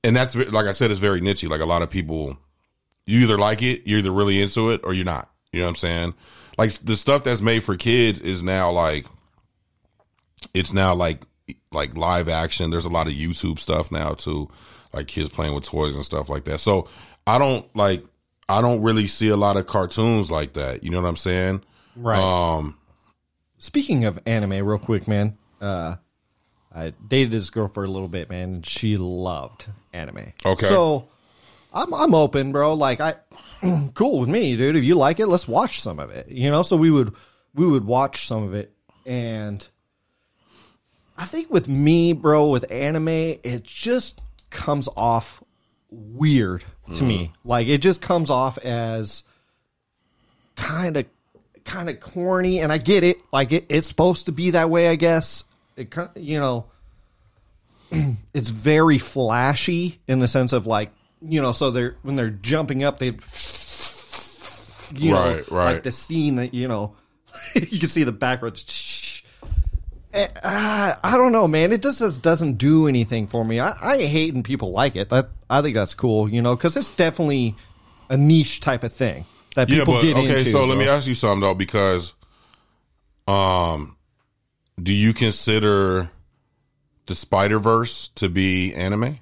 and 0.03 0.15
that's 0.15 0.35
like 0.35 0.67
I 0.67 0.71
said, 0.71 0.91
it's 0.91 0.99
very 0.99 1.19
niche. 1.19 1.43
Like 1.45 1.61
a 1.61 1.65
lot 1.65 1.81
of 1.81 1.89
people, 1.89 2.37
you 3.09 3.21
either 3.21 3.37
like 3.37 3.61
it, 3.61 3.81
you're 3.85 3.99
either 3.99 4.11
really 4.11 4.41
into 4.41 4.69
it, 4.69 4.81
or 4.83 4.93
you're 4.93 5.05
not. 5.05 5.29
You 5.51 5.59
know 5.59 5.65
what 5.65 5.69
I'm 5.69 5.75
saying? 5.75 6.13
Like 6.57 6.73
the 6.73 6.95
stuff 6.95 7.23
that's 7.23 7.41
made 7.41 7.63
for 7.63 7.75
kids 7.75 8.21
is 8.21 8.43
now 8.43 8.71
like 8.71 9.05
it's 10.53 10.73
now 10.73 10.93
like 10.93 11.23
like 11.71 11.97
live 11.97 12.29
action. 12.29 12.69
There's 12.69 12.85
a 12.85 12.89
lot 12.89 13.07
of 13.07 13.13
YouTube 13.13 13.59
stuff 13.59 13.91
now 13.91 14.13
too, 14.13 14.49
like 14.93 15.07
kids 15.07 15.29
playing 15.29 15.55
with 15.55 15.63
toys 15.63 15.95
and 15.95 16.05
stuff 16.05 16.29
like 16.29 16.45
that. 16.45 16.59
So 16.59 16.87
I 17.25 17.37
don't 17.37 17.65
like 17.75 18.03
I 18.47 18.61
don't 18.61 18.81
really 18.81 19.07
see 19.07 19.29
a 19.29 19.37
lot 19.37 19.57
of 19.57 19.67
cartoons 19.67 20.29
like 20.29 20.53
that. 20.53 20.83
You 20.83 20.91
know 20.91 21.01
what 21.01 21.07
I'm 21.07 21.17
saying? 21.17 21.63
Right. 21.95 22.19
Um, 22.19 22.77
Speaking 23.57 24.05
of 24.05 24.19
anime, 24.25 24.65
real 24.65 24.79
quick, 24.79 25.07
man. 25.07 25.37
Uh, 25.59 25.95
I 26.73 26.93
dated 27.05 27.31
this 27.31 27.49
girl 27.49 27.67
for 27.67 27.83
a 27.83 27.87
little 27.87 28.07
bit, 28.07 28.29
man, 28.29 28.53
and 28.53 28.65
she 28.65 28.95
loved 28.95 29.67
anime. 29.91 30.33
Okay. 30.45 30.67
So 30.67 31.09
I'm 31.73 31.93
I'm 31.93 32.13
open, 32.13 32.51
bro. 32.51 32.73
Like 32.73 32.99
I, 32.99 33.15
cool 33.93 34.19
with 34.19 34.29
me, 34.29 34.55
dude. 34.55 34.75
If 34.75 34.83
you 34.83 34.95
like 34.95 35.19
it, 35.19 35.27
let's 35.27 35.47
watch 35.47 35.81
some 35.81 35.99
of 35.99 36.09
it. 36.09 36.29
You 36.29 36.49
know. 36.51 36.61
So 36.61 36.77
we 36.77 36.91
would 36.91 37.13
we 37.53 37.67
would 37.67 37.85
watch 37.85 38.27
some 38.27 38.43
of 38.43 38.53
it, 38.53 38.73
and 39.05 39.67
I 41.17 41.25
think 41.25 41.51
with 41.51 41.67
me, 41.67 42.13
bro, 42.13 42.49
with 42.49 42.71
anime, 42.71 43.07
it 43.07 43.63
just 43.63 44.21
comes 44.49 44.87
off 44.95 45.43
weird 45.91 46.63
to 46.95 47.03
me. 47.03 47.17
Mm. 47.17 47.31
Like 47.43 47.67
it 47.67 47.79
just 47.79 48.01
comes 48.01 48.29
off 48.29 48.57
as 48.59 49.23
kind 50.55 50.97
of 50.97 51.05
kind 51.63 51.89
of 51.89 51.99
corny 51.99 52.59
and 52.59 52.71
I 52.71 52.77
get 52.77 53.03
it 53.03 53.21
like 53.31 53.51
it, 53.51 53.65
it's 53.69 53.85
supposed 53.85 54.25
to 54.25 54.31
be 54.31 54.51
that 54.51 54.69
way 54.69 54.89
I 54.89 54.95
guess 54.95 55.43
it 55.75 55.93
you 56.15 56.39
know 56.39 56.65
it's 58.33 58.49
very 58.49 58.97
flashy 58.97 59.99
in 60.07 60.19
the 60.19 60.27
sense 60.27 60.51
of 60.51 60.65
like 60.65 60.91
you 61.21 61.41
know 61.41 61.51
so 61.51 61.69
they're 61.71 61.95
when 62.01 62.15
they're 62.15 62.29
jumping 62.29 62.83
up 62.83 62.99
they 62.99 63.07
you 64.95 65.11
know 65.11 65.35
Right, 65.35 65.51
right. 65.51 65.73
like 65.73 65.83
the 65.83 65.91
scene 65.91 66.35
that 66.35 66.53
you 66.53 66.67
know 66.67 66.95
you 67.55 67.79
can 67.79 67.89
see 67.89 68.03
the 68.03 68.11
background 68.11 68.63
uh, 70.11 70.95
I 71.03 71.17
don't 71.17 71.31
know, 71.31 71.47
man. 71.47 71.71
It 71.71 71.83
just 71.83 71.99
just 71.99 72.23
doesn't 72.23 72.53
do 72.55 72.87
anything 72.87 73.27
for 73.27 73.45
me. 73.45 73.59
I, 73.59 73.75
I 73.93 74.05
hate 74.07 74.33
when 74.33 74.41
people 74.41 74.71
like 74.71 74.95
it. 74.95 75.09
That 75.09 75.29
I 75.49 75.61
think 75.61 75.75
that's 75.75 75.93
cool, 75.93 76.27
you 76.27 76.41
know, 76.41 76.55
because 76.55 76.75
it's 76.75 76.89
definitely 76.89 77.55
a 78.09 78.17
niche 78.17 78.59
type 78.59 78.83
of 78.83 78.91
thing 78.91 79.25
that 79.55 79.69
Yeah, 79.69 79.79
people 79.79 79.93
but 79.95 80.01
get 80.01 80.17
okay. 80.17 80.39
into. 80.39 80.49
so 80.51 80.65
let 80.65 80.79
me 80.79 80.87
ask 80.87 81.05
you 81.07 81.13
something 81.13 81.41
though, 81.41 81.53
because, 81.53 82.15
um, 83.27 83.97
do 84.81 84.93
you 84.93 85.13
consider 85.13 86.09
the 87.05 87.13
Spider 87.13 87.59
Verse 87.59 88.07
to 88.15 88.29
be 88.29 88.73
anime? 88.73 89.19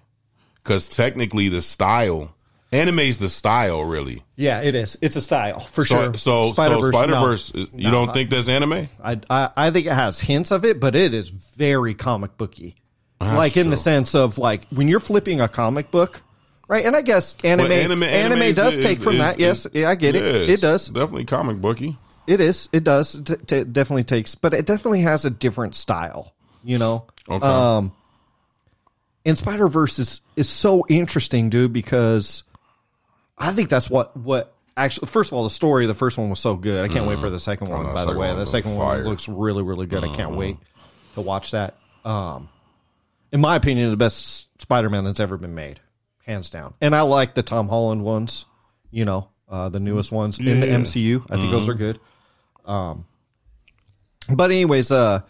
Because 0.67 0.89
technically, 0.89 1.47
the 1.49 1.61
style, 1.61 2.33
anime's 2.73 3.17
the 3.19 3.29
style, 3.29 3.83
really. 3.85 4.23
Yeah, 4.35 4.59
it 4.61 4.75
is. 4.75 4.97
It's 5.01 5.15
a 5.15 5.21
style 5.21 5.61
for 5.61 5.85
So, 5.85 5.95
sure. 5.95 6.13
so, 6.15 6.43
so 6.51 6.53
Spider-Verse, 6.91 7.53
no. 7.53 7.61
You 7.73 7.83
No, 7.85 7.91
don't 7.91 8.09
I- 8.09 8.13
think 8.13 8.29
that's 8.29 8.49
anime? 8.49 8.89
I, 9.01 9.19
I 9.29 9.49
I 9.55 9.71
think 9.71 9.87
it 9.87 9.93
has 9.93 10.19
hints 10.19 10.51
of 10.51 10.65
it, 10.65 10.79
but 10.79 10.93
it 10.95 11.13
is 11.13 11.29
very 11.29 11.93
comic 11.93 12.37
booky. 12.37 12.75
like 13.21 13.55
in 13.57 13.69
the 13.71 13.77
sense 13.77 14.13
of 14.13 14.37
like 14.37 14.67
when 14.69 14.87
you're 14.87 14.99
flipping 14.99 15.41
a 15.41 15.47
comic 15.47 15.89
book, 15.89 16.21
right? 16.67 16.85
And 16.85 16.95
I 16.95 17.01
guess 17.01 17.35
anime 17.43 17.69
Well, 17.69 17.79
anime, 17.79 18.03
anime 18.03 18.53
does 18.53 18.75
is- 18.77 18.83
take 18.83 18.99
from 18.99 19.13
is- 19.13 19.19
that. 19.19 19.39
Yes, 19.39 19.65
is- 19.65 19.71
yeah, 19.73 19.89
I 19.89 19.95
get 19.95 20.15
it. 20.15 20.21
yeah, 20.23 20.41
It 20.41 20.49
it's 20.51 20.61
does. 20.61 20.89
definitely 20.89 21.25
comic 21.25 21.57
booky. 21.61 21.97
It 22.27 22.41
is. 22.41 22.67
It 22.73 22.83
does. 22.83 23.15
It 23.15 23.25
t- 23.25 23.35
t- 23.47 23.63
definitely 23.63 24.03
takes, 24.03 24.35
but 24.35 24.53
it 24.53 24.65
definitely 24.65 25.01
has 25.01 25.23
a 25.23 25.29
different 25.29 25.75
style. 25.75 26.33
You 26.63 26.77
know. 26.77 27.05
Okay. 27.29 27.45
Um, 27.47 27.91
and 29.27 29.37
Spider 29.37 29.67
Verse 29.67 29.99
is 29.99 30.21
is 30.37 30.49
so 30.49 30.85
interesting, 30.87 31.49
dude, 31.49 31.73
because 31.73 32.43
I 33.37 33.51
think 33.51 33.69
that's 33.69 33.89
what 33.89 34.15
what 34.15 34.55
actually. 34.75 35.07
First 35.07 35.31
of 35.31 35.37
all, 35.37 35.43
the 35.43 35.49
story 35.49 35.83
of 35.83 35.89
the 35.89 35.93
first 35.93 36.17
one 36.17 36.29
was 36.29 36.39
so 36.39 36.55
good. 36.55 36.89
I 36.89 36.91
can't 36.91 37.05
wait 37.05 37.19
for 37.19 37.29
the 37.29 37.39
second 37.39 37.69
one. 37.69 37.85
no, 37.85 37.93
by 37.93 38.05
the 38.05 38.17
way, 38.17 38.33
the 38.33 38.45
second 38.45 38.77
fire. 38.77 38.99
one 38.99 39.03
looks 39.03 39.27
really 39.27 39.61
really 39.61 39.85
good. 39.85 40.03
I 40.03 40.15
can't 40.15 40.35
wait 40.35 40.57
to 41.15 41.21
watch 41.21 41.51
that. 41.51 41.75
Um, 42.05 42.47
in 43.33 43.41
my 43.41 43.57
opinion, 43.57 43.91
the 43.91 43.97
best 43.97 44.47
Spider 44.61 44.89
Man 44.89 45.03
that's 45.03 45.19
ever 45.19 45.35
been 45.35 45.55
made, 45.55 45.81
hands 46.25 46.49
down. 46.49 46.73
And 46.79 46.95
I 46.95 47.01
like 47.01 47.35
the 47.35 47.43
Tom 47.43 47.67
Holland 47.67 48.05
ones. 48.05 48.45
You 48.91 49.03
know, 49.03 49.27
uh, 49.49 49.67
the 49.67 49.81
newest 49.81 50.13
ones 50.13 50.39
in 50.39 50.61
the 50.61 50.67
MCU. 50.67 51.25
I 51.29 51.35
think 51.35 51.51
those 51.51 51.67
are 51.67 51.73
good. 51.73 51.99
Um, 52.63 53.05
but 54.33 54.51
anyways, 54.51 54.89
uh, 54.89 55.21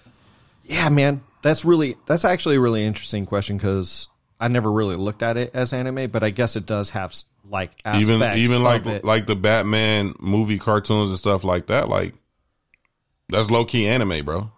yeah, 0.65 0.89
man, 0.89 1.23
that's 1.47 1.63
really 1.65 1.95
that's 2.05 2.25
actually 2.25 2.57
a 2.57 2.59
really 2.59 2.83
interesting 2.85 3.25
question 3.25 3.57
because 3.57 4.07
I 4.39 4.47
never 4.49 4.71
really 4.71 4.95
looked 4.95 5.23
at 5.23 5.37
it 5.37 5.51
as 5.53 5.73
anime, 5.73 6.09
but 6.11 6.23
I 6.23 6.29
guess 6.29 6.55
it 6.55 6.65
does 6.65 6.91
have 6.91 7.15
like 7.49 7.71
aspects 7.85 8.09
Even 8.09 8.37
even 8.37 8.63
like 8.63 8.85
it. 8.85 9.03
like 9.05 9.25
the 9.25 9.35
Batman 9.35 10.13
movie 10.19 10.59
cartoons 10.59 11.09
and 11.09 11.17
stuff 11.19 11.43
like 11.43 11.67
that. 11.67 11.89
Like 11.89 12.13
that's 13.29 13.49
low 13.49 13.65
key 13.65 13.87
anime, 13.87 14.23
bro. 14.25 14.51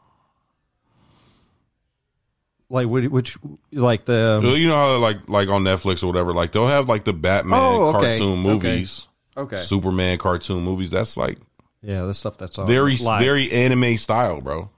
like 2.69 2.88
which, 2.88 3.10
which 3.10 3.38
like 3.72 4.05
the 4.05 4.38
um, 4.39 4.46
You 4.46 4.67
know 4.67 4.75
how 4.75 4.98
like 4.98 5.27
like 5.27 5.50
on 5.50 5.63
Netflix 5.63 6.03
or 6.03 6.08
whatever, 6.08 6.34
like 6.34 6.51
they'll 6.51 6.67
have 6.67 6.88
like 6.89 7.03
the 7.05 7.13
Batman 7.13 7.60
Oh, 7.60 7.88
okay. 7.96 8.17
cartoon 8.19 8.39
Okay. 8.39 8.43
movies, 8.43 9.08
okay, 9.38 9.58
Superman 9.58 10.17
cartoon 10.17 10.63
movies. 10.63 10.91
That's 10.91 11.17
like 11.17 11.38
yeah, 11.81 12.03
the 12.03 12.13
stuff 12.13 12.38
that's 12.38 12.60
on 12.60 12.67
very 12.67 12.96
live. 12.98 13.22
very 13.22 13.51
anime 13.51 13.98
style, 13.98 14.41
bro. 14.41 14.69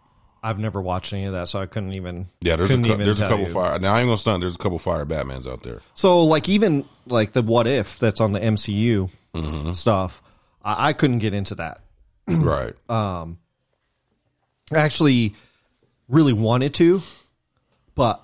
I've 0.43 0.57
never 0.59 0.81
watched 0.81 1.13
any 1.13 1.25
of 1.25 1.33
that, 1.33 1.49
so 1.49 1.59
I 1.59 1.67
couldn't 1.67 1.93
even. 1.93 2.25
Yeah, 2.41 2.55
there's 2.55 2.71
a 2.71 2.79
even 2.79 2.99
there's 2.99 3.21
a 3.21 3.27
couple 3.27 3.45
you. 3.47 3.53
fire. 3.53 3.77
Now 3.79 3.93
I 3.95 3.99
ain't 3.99 4.07
gonna 4.07 4.17
stunt. 4.17 4.41
There's 4.41 4.55
a 4.55 4.57
couple 4.57 4.79
fire 4.79 5.05
Batmans 5.05 5.47
out 5.47 5.61
there. 5.63 5.81
So 5.93 6.23
like 6.23 6.49
even 6.49 6.85
like 7.05 7.33
the 7.33 7.41
what 7.43 7.67
if 7.67 7.99
that's 7.99 8.19
on 8.21 8.31
the 8.31 8.39
MCU 8.39 9.09
Mm-hmm. 9.35 9.71
stuff, 9.73 10.21
I, 10.61 10.89
I 10.89 10.93
couldn't 10.93 11.19
get 11.19 11.33
into 11.33 11.55
that. 11.55 11.79
right. 12.27 12.73
I 12.89 13.27
actually 14.73 15.35
really 16.09 16.33
wanted 16.33 16.73
to, 16.75 17.01
but 17.95 18.21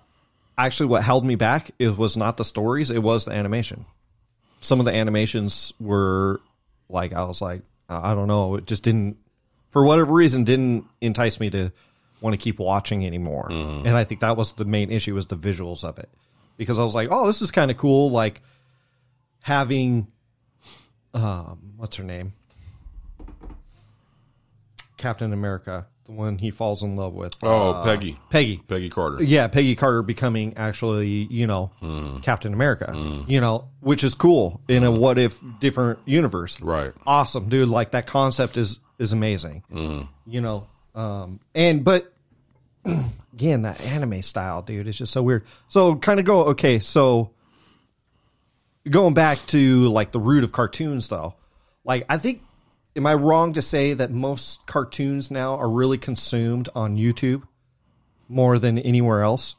actually 0.58 0.88
what 0.88 1.04
held 1.04 1.24
me 1.26 1.36
back 1.36 1.72
is 1.80 1.96
was 1.96 2.18
not 2.18 2.38
the 2.38 2.44
stories, 2.44 2.90
it 2.92 3.02
was 3.02 3.26
the 3.26 3.32
animation. 3.32 3.86
Some 4.62 4.80
of 4.80 4.86
the 4.86 4.94
animations 4.94 5.74
were 5.80 6.42
like 6.90 7.14
I 7.14 7.24
was 7.26 7.42
like 7.42 7.62
I 7.90 8.12
I 8.12 8.16
don't 8.16 8.28
know, 8.28 8.56
it 8.56 8.66
just 8.66 8.84
didn't 8.84 9.18
for 9.70 9.86
whatever 9.86 10.14
reason 10.14 10.44
didn't 10.44 10.86
entice 11.02 11.40
me 11.40 11.50
to 11.52 11.72
want 12.22 12.34
to 12.34 12.38
keep 12.38 12.60
watching 12.60 13.06
anymore. 13.06 13.48
And 13.52 13.90
I 13.90 14.04
think 14.04 14.22
that 14.22 14.36
was 14.38 14.54
the 14.54 14.66
main 14.66 14.92
issue 14.92 15.14
was 15.16 15.28
the 15.28 15.38
visuals 15.38 15.84
of 15.84 16.00
it. 16.00 16.10
Because 16.58 16.80
I 16.80 16.84
was 16.84 16.96
like, 16.96 17.10
"Oh, 17.12 17.28
this 17.28 17.42
is 17.42 17.52
kind 17.52 17.70
of 17.70 17.78
cool 17.78 18.10
like 18.10 18.42
having 19.42 20.08
um 21.14 21.74
what's 21.78 21.96
her 21.98 22.04
name? 22.04 22.34
Captain 24.98 25.32
America, 25.32 25.86
the 26.06 26.12
one 26.12 26.40
he 26.40 26.50
falls 26.50 26.82
in 26.82 26.96
love 26.96 27.14
with. 27.14 27.36
Oh, 27.44 27.72
Uh, 27.74 27.84
Peggy, 27.86 28.18
Peggy. 28.32 28.58
Peggy 28.68 28.90
Carter. 28.90 29.24
Yeah, 29.24 29.48
Peggy 29.48 29.76
Carter 29.76 30.02
becoming 30.02 30.56
actually, 30.58 31.28
you 31.30 31.46
know, 31.46 31.70
Mm. 31.82 32.24
Captain 32.24 32.52
America. 32.54 32.94
You 33.28 33.40
know, 33.40 33.66
which 33.82 34.04
is 34.04 34.16
cool 34.16 34.62
in 34.68 34.84
a 34.84 34.92
what 34.92 35.20
if 35.20 35.40
different 35.60 36.00
universe. 36.06 36.60
Right. 36.62 36.94
Awesome, 37.06 37.48
dude. 37.50 37.70
Like 37.70 37.92
that 37.92 38.08
concept 38.08 38.58
is 38.58 38.80
is 38.98 39.14
amazing. 39.14 39.64
Mm. 39.72 40.08
You 40.26 40.42
know, 40.42 40.66
um, 40.98 41.40
and 41.54 41.84
but 41.84 42.12
again, 43.34 43.62
that 43.62 43.80
anime 43.82 44.24
style, 44.24 44.64
dude, 44.64 44.88
is 44.88 44.98
just 44.98 45.14
so 45.14 45.22
weird. 45.22 45.46
So 45.68 45.96
kind 45.96 46.20
of 46.20 46.26
go 46.26 46.46
okay. 46.46 46.80
So 46.80 47.32
going 48.90 49.14
back 49.14 49.38
to 49.48 49.88
like 49.90 50.12
the 50.12 50.20
root 50.20 50.44
of 50.44 50.52
cartoons, 50.52 51.08
though, 51.08 51.36
like 51.86 52.04
I 52.10 52.18
think, 52.18 52.42
am 52.96 53.06
I 53.06 53.14
wrong 53.14 53.54
to 53.54 53.62
say 53.62 53.94
that 53.94 54.12
most 54.12 54.66
cartoons 54.66 55.30
now 55.30 55.56
are 55.58 55.70
really 55.70 56.00
consumed 56.00 56.68
on 56.74 56.98
YouTube 56.98 57.44
more 58.28 58.58
than 58.58 58.80
anywhere 58.80 59.22
else? 59.22 59.56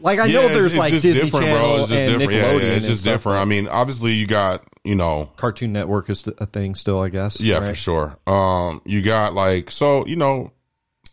Like 0.00 0.18
I 0.18 0.26
know 0.28 0.40
it's- 0.40 0.54
there's 0.54 0.66
it's 0.74 0.76
like 0.78 0.90
just 0.92 1.02
Disney 1.02 1.24
different, 1.24 1.46
Channel 1.46 1.76
It's 1.80 1.88
just 1.88 2.00
and 2.04 2.18
different. 2.18 2.30
Nickelodeon. 2.32 2.60
Yeah, 2.60 2.66
yeah, 2.66 2.72
it's 2.76 2.86
just 2.86 3.00
stuff. 3.02 3.14
different. 3.14 3.38
I 3.40 3.44
mean, 3.46 3.68
obviously, 3.68 4.12
you 4.12 4.26
got 4.26 4.64
you 4.84 4.94
know, 4.94 5.30
Cartoon 5.36 5.72
Network 5.72 6.08
is 6.10 6.26
a 6.38 6.46
thing 6.46 6.74
still, 6.74 7.00
I 7.00 7.08
guess. 7.08 7.40
yeah, 7.40 7.60
for 7.60 7.74
sure. 7.74 8.18
Um, 8.26 8.82
you 8.84 9.02
got 9.02 9.34
like 9.34 9.70
so 9.70 10.06
you 10.06 10.16
know, 10.16 10.52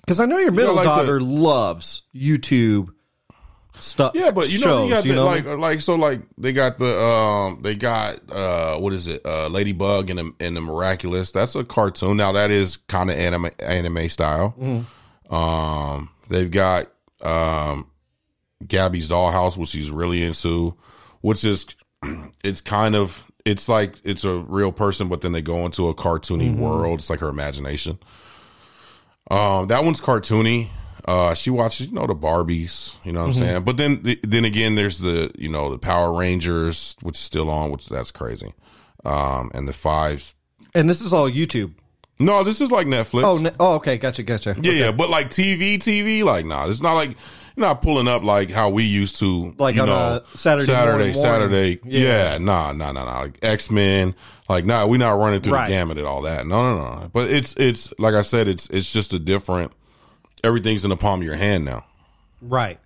Because 0.02 0.20
I 0.20 0.26
know 0.26 0.38
your 0.38 0.52
middle 0.52 0.76
like 0.76 0.84
the- 0.86 0.90
daughter 0.90 1.20
loves 1.22 2.04
YouTube 2.14 2.90
stuff. 3.80 4.12
yeah, 4.16 4.30
but 4.32 4.52
you 4.52 4.60
know, 4.60 4.66
shows, 4.66 4.90
you 4.90 4.96
got 4.96 5.06
you 5.06 5.12
the, 5.14 5.20
know? 5.20 5.26
like 5.26 5.46
like 5.46 5.82
so 5.82 5.96
like 5.96 6.22
they 6.38 6.54
got 6.54 6.78
the 6.78 7.00
um 7.02 7.62
they 7.64 7.74
got 7.76 8.20
uh 8.32 8.78
what 8.78 8.94
is 8.94 9.08
it 9.08 9.26
uh 9.26 9.48
Ladybug 9.48 10.10
and 10.12 10.20
the, 10.20 10.34
and 10.40 10.56
the 10.56 10.62
Miraculous. 10.62 11.32
That's 11.32 11.56
a 11.56 11.64
cartoon. 11.64 12.18
Now 12.18 12.34
that 12.34 12.52
is 12.52 12.78
kind 12.78 13.10
of 13.10 13.18
anime 13.18 13.50
anime 13.60 14.10
style. 14.10 14.54
Mm-hmm. 14.60 15.34
Um, 15.34 16.10
they've 16.30 16.52
got 16.52 16.88
um 17.24 17.88
Gabby's 18.68 19.10
Dollhouse, 19.10 19.58
which 19.58 19.70
she's 19.70 19.92
really 19.92 20.24
into, 20.24 20.76
which 21.22 21.44
is 21.44 21.66
it's 22.44 22.62
kind 22.62 22.96
of 22.96 23.26
it's 23.46 23.68
like 23.68 23.96
it's 24.04 24.24
a 24.24 24.38
real 24.40 24.72
person, 24.72 25.10
but 25.10 25.22
then 25.22 25.32
they 25.34 25.42
go 25.42 25.66
into 25.66 25.90
a 25.90 25.94
cartoony 25.96 26.50
Mm-hmm. 26.52 26.60
world. 26.62 27.00
It's 27.00 27.10
like 27.10 27.20
her 27.20 27.30
imagination. 27.30 28.00
Um, 29.32 29.68
that 29.68 29.84
one's 29.84 30.02
cartoony. 30.02 30.70
Uh, 31.06 31.34
she 31.34 31.50
watches, 31.50 31.88
you 31.88 31.94
know, 31.94 32.08
the 32.08 32.16
Barbies, 32.16 32.98
you 33.04 33.12
know 33.12 33.22
what 33.22 33.28
I'm 33.28 33.34
saying? 33.34 33.64
But 33.64 33.76
then, 33.76 34.16
then 34.24 34.46
again, 34.46 34.76
there's 34.76 35.00
the, 35.00 35.32
you 35.38 35.50
know, 35.50 35.70
the 35.70 35.78
Power 35.78 36.18
Rangers, 36.18 36.96
which 37.02 37.16
is 37.16 37.20
still 37.22 37.50
on, 37.50 37.72
which 37.72 37.90
that's 37.90 38.12
crazy. 38.12 38.54
Um, 39.04 39.52
and 39.54 39.68
the 39.68 39.74
five. 39.74 40.34
and 40.74 40.90
this 40.90 41.02
is 41.02 41.12
all 41.12 41.30
YouTube. 41.30 41.74
No, 42.20 42.44
this 42.46 42.62
is 42.62 42.72
like 42.72 42.88
Netflix. 42.88 43.24
Oh, 43.26 43.38
ne- 43.38 43.52
oh, 43.60 43.76
okay, 43.76 43.98
gotcha, 43.98 44.24
gotcha. 44.24 44.56
yeah, 44.62 44.72
yeah. 44.72 44.92
But 44.94 45.10
like 45.10 45.30
TV, 45.30 45.76
TV, 45.78 46.24
like, 46.24 46.46
nah, 46.46 46.70
it's 46.70 46.80
not 46.82 46.94
like, 46.94 47.18
you're 47.56 47.66
not 47.68 47.82
pulling 47.82 48.08
up 48.08 48.24
like 48.24 48.50
how 48.50 48.70
we 48.70 48.84
used 48.84 49.18
to, 49.18 49.54
Like 49.58 49.76
you 49.76 49.82
on 49.82 49.88
know, 49.88 50.22
a 50.34 50.38
Saturday 50.38 50.66
Saturday, 50.66 50.98
morning, 50.98 51.14
Saturday. 51.14 51.80
Yeah. 51.86 52.32
Yeah. 52.34 52.38
nah, 52.40 52.72
nah, 52.72 52.92
nah, 52.92 53.06
nah. 53.06 53.20
Like 53.22 53.40
X 53.44 53.70
Men, 53.70 54.16
like, 54.50 54.66
nah, 54.66 54.86
we're 54.88 54.98
not 54.98 55.12
running 55.18 55.42
through 55.42 55.54
Right. 55.54 55.68
the 55.70 55.74
gamut 55.76 55.98
and 55.98 56.08
all 56.08 56.24
that. 56.24 56.46
No, 56.48 56.76
no, 56.76 56.96
no. 57.00 57.10
But 57.14 57.30
it's, 57.30 57.56
it's, 57.58 57.94
like 58.00 58.14
I 58.16 58.22
said, 58.24 58.48
it's, 58.48 58.70
it's 58.70 58.92
just 58.92 59.14
a 59.14 59.20
different, 59.20 59.72
everything's 60.44 60.84
in 60.84 60.90
the 60.90 60.98
palm 60.98 61.22
of 61.22 61.26
your 61.26 61.36
hand 61.36 61.64
now. 61.66 61.86
Right. 62.42 62.80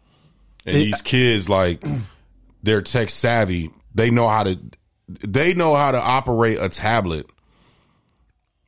And 0.66 0.76
It- 0.76 0.80
these 0.80 1.02
kids, 1.02 1.48
like, 1.50 1.84
they're 2.64 2.82
tech 2.82 3.10
savvy. 3.10 3.72
They 3.96 4.12
know 4.12 4.28
how 4.28 4.44
to, 4.44 4.60
they 5.08 5.54
know 5.54 5.74
how 5.76 5.92
to 5.92 6.00
operate 6.00 6.58
a 6.60 6.68
tablet 6.70 7.26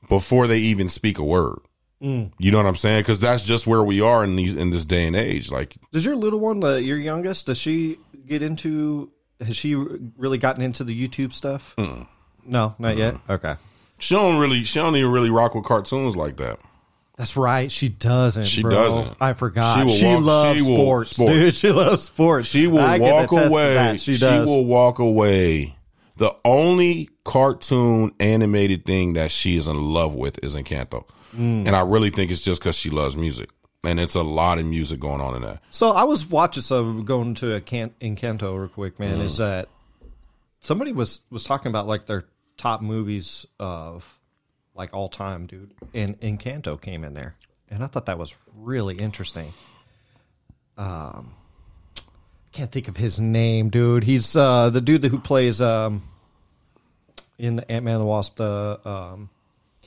before 0.08 0.48
they 0.48 0.60
even 0.60 0.90
speak 0.90 1.18
a 1.20 1.24
word. 1.24 1.60
Mm. 2.02 2.32
You 2.38 2.52
know 2.52 2.58
what 2.58 2.66
I'm 2.66 2.76
saying? 2.76 3.02
Because 3.02 3.20
that's 3.20 3.44
just 3.44 3.68
where 3.68 3.84
we 3.84 4.00
are 4.02 4.24
in 4.24 4.36
these 4.36 4.56
in 4.56 4.70
this 4.72 4.86
day 4.86 5.06
and 5.08 5.16
age. 5.16 5.52
Like, 5.52 5.76
Does 5.92 6.06
your 6.06 6.16
little 6.16 6.40
one, 6.40 6.60
the, 6.62 6.82
your 6.82 6.98
youngest, 6.98 7.48
does 7.48 7.58
she 7.58 7.98
get 8.26 8.42
into? 8.42 9.12
Has 9.46 9.56
she 9.58 9.76
really 9.76 10.38
gotten 10.38 10.62
into 10.62 10.84
the 10.84 11.08
YouTube 11.08 11.34
stuff? 11.34 11.76
No, 12.46 12.76
not 12.80 12.98
yet. 12.98 13.16
Okay, 13.30 13.56
she 14.00 14.16
don't 14.16 14.40
really, 14.40 14.64
she 14.64 14.80
don't 14.80 14.96
even 14.96 15.12
really 15.12 15.30
rock 15.30 15.56
with 15.56 15.66
cartoons 15.66 16.16
like 16.16 16.38
that. 16.38 16.60
that's 17.18 17.36
right. 17.38 17.70
She 17.72 17.90
doesn't. 17.90 18.46
She 18.46 18.62
bro. 18.62 18.72
doesn't. 18.72 19.18
I 19.22 19.34
forgot. 19.34 19.90
She 19.90 19.98
She, 19.98 20.06
walk- 20.06 20.24
loves 20.24 20.58
she 20.60 20.70
will- 20.70 20.78
sports, 20.78 21.12
sports. 21.12 21.32
dude. 21.32 21.56
She 21.56 21.72
loves 21.72 22.04
sports. 22.06 22.48
She 22.48 22.68
will 22.68 22.80
I 22.80 22.98
walk 22.98 23.32
away. 23.34 23.98
She 23.98 24.16
She, 24.16 24.26
will 24.26 24.66
walk 24.66 25.00
away. 25.00 25.76
The 26.18 26.36
only 26.44 27.10
cartoon 27.26 28.12
animated 28.20 28.84
thing 28.86 29.14
that 29.14 29.32
she 29.32 29.56
is 29.58 29.68
in 29.68 29.94
love 29.94 30.16
with 30.16 30.44
is 30.44 30.56
Encanto, 30.56 31.06
Mm. 31.36 31.68
and 31.68 31.76
I 31.76 31.82
really 31.82 32.10
think 32.10 32.32
it's 32.32 32.42
just 32.42 32.62
because 32.62 32.76
she 32.76 32.90
loves 32.90 33.16
music, 33.16 33.50
and 33.84 34.00
it's 34.00 34.16
a 34.16 34.24
lot 34.24 34.58
of 34.58 34.66
music 34.66 35.00
going 35.00 35.22
on 35.22 35.36
in 35.36 35.42
there. 35.42 35.60
So 35.72 35.90
I 35.90 36.04
was 36.04 36.26
watching 36.26 36.64
some 36.64 37.06
going 37.06 37.36
to 37.36 37.56
a 37.56 37.62
can 37.62 37.92
Encanto 38.02 38.58
real 38.58 38.68
quick, 38.68 39.00
man. 39.00 39.20
Mm. 39.20 39.26
Is 39.26 39.38
that 39.38 39.70
somebody 40.60 40.92
was 40.92 41.22
was 41.30 41.44
talking 41.44 41.70
about 41.70 41.88
like 41.88 42.06
their 42.06 42.26
top 42.58 42.82
movies 42.82 43.46
of 43.60 44.18
like 44.76 44.94
all 44.94 45.10
time, 45.10 45.46
dude, 45.46 45.74
and 45.94 46.20
Encanto 46.20 46.80
came 46.80 47.04
in 47.04 47.14
there, 47.14 47.36
and 47.70 47.84
I 47.84 47.88
thought 47.88 48.08
that 48.08 48.18
was 48.18 48.36
really 48.56 48.96
interesting. 48.96 49.54
Um, 50.78 51.34
can't 52.52 52.72
think 52.72 52.88
of 52.88 52.98
his 52.98 53.20
name, 53.20 53.70
dude. 53.70 54.04
He's 54.04 54.36
uh 54.36 54.70
the 54.70 54.82
dude 54.82 55.04
who 55.04 55.20
plays 55.20 55.62
um 55.62 56.04
in 57.38 57.58
the 57.58 57.72
Ant 57.72 57.86
Man 57.86 57.96
and 57.96 58.02
the 58.04 58.08
Wasp, 58.08 58.38
the 58.38 58.80
um 58.86 59.30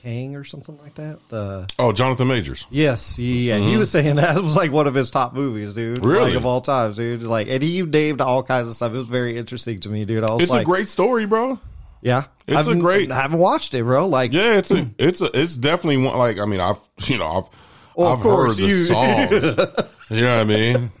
Kang 0.03 0.35
or 0.35 0.43
something 0.43 0.77
like 0.83 0.95
that. 0.95 1.17
The 1.29 1.67
Oh, 1.79 1.93
Jonathan 1.93 2.27
Majors. 2.27 2.67
Yes, 2.69 3.17
yeah, 3.17 3.57
he 3.57 3.77
was 3.77 3.89
saying 3.89 4.15
that 4.17 4.35
was 4.43 4.55
like 4.55 4.69
one 4.71 4.85
of 4.85 4.93
his 4.93 5.09
top 5.09 5.33
movies, 5.33 5.73
dude. 5.73 5.97
Mm-hmm. 5.99 6.05
Really? 6.07 6.25
like 6.31 6.35
of 6.35 6.45
all 6.45 6.59
time, 6.61 6.91
dude. 6.93 7.23
Like, 7.23 7.47
and 7.47 7.63
he 7.63 7.81
named 7.83 8.19
all 8.19 8.43
kinds 8.43 8.67
of 8.67 8.75
stuff. 8.75 8.93
It 8.93 8.97
was 8.97 9.07
very 9.07 9.37
interesting 9.37 9.79
to 9.79 9.89
me, 9.89 10.03
dude. 10.03 10.23
I 10.25 10.31
was 10.33 10.43
It's 10.43 10.51
like, 10.51 10.63
a 10.63 10.65
great 10.65 10.89
story, 10.89 11.25
bro. 11.25 11.57
yeah, 12.01 12.25
it's 12.47 12.57
I've 12.57 12.67
a 12.67 12.75
great- 12.75 13.09
I 13.11 13.15
haven't 13.21 13.39
watched 13.39 13.73
it, 13.73 13.83
bro. 13.83 14.05
Like, 14.07 14.33
Yeah, 14.33 14.57
it's 14.57 14.71
a, 14.71 14.89
it's 14.97 15.21
a, 15.21 15.29
it's 15.39 15.55
definitely 15.55 15.97
one. 15.97 16.17
Like, 16.17 16.37
I 16.37 16.45
mean, 16.45 16.59
I've, 16.59 16.81
you 17.05 17.17
know, 17.17 17.27
I've, 17.27 17.49
Well, 17.95 18.07
I've 18.11 18.17
of 18.17 18.23
course, 18.23 18.57
heard 18.59 18.65
the 18.65 18.69
you- 18.69 18.83
songs. 18.83 19.31
you 20.09 20.21
know 20.21 20.33
what 20.35 20.41
I 20.41 20.43
mean? 20.43 20.91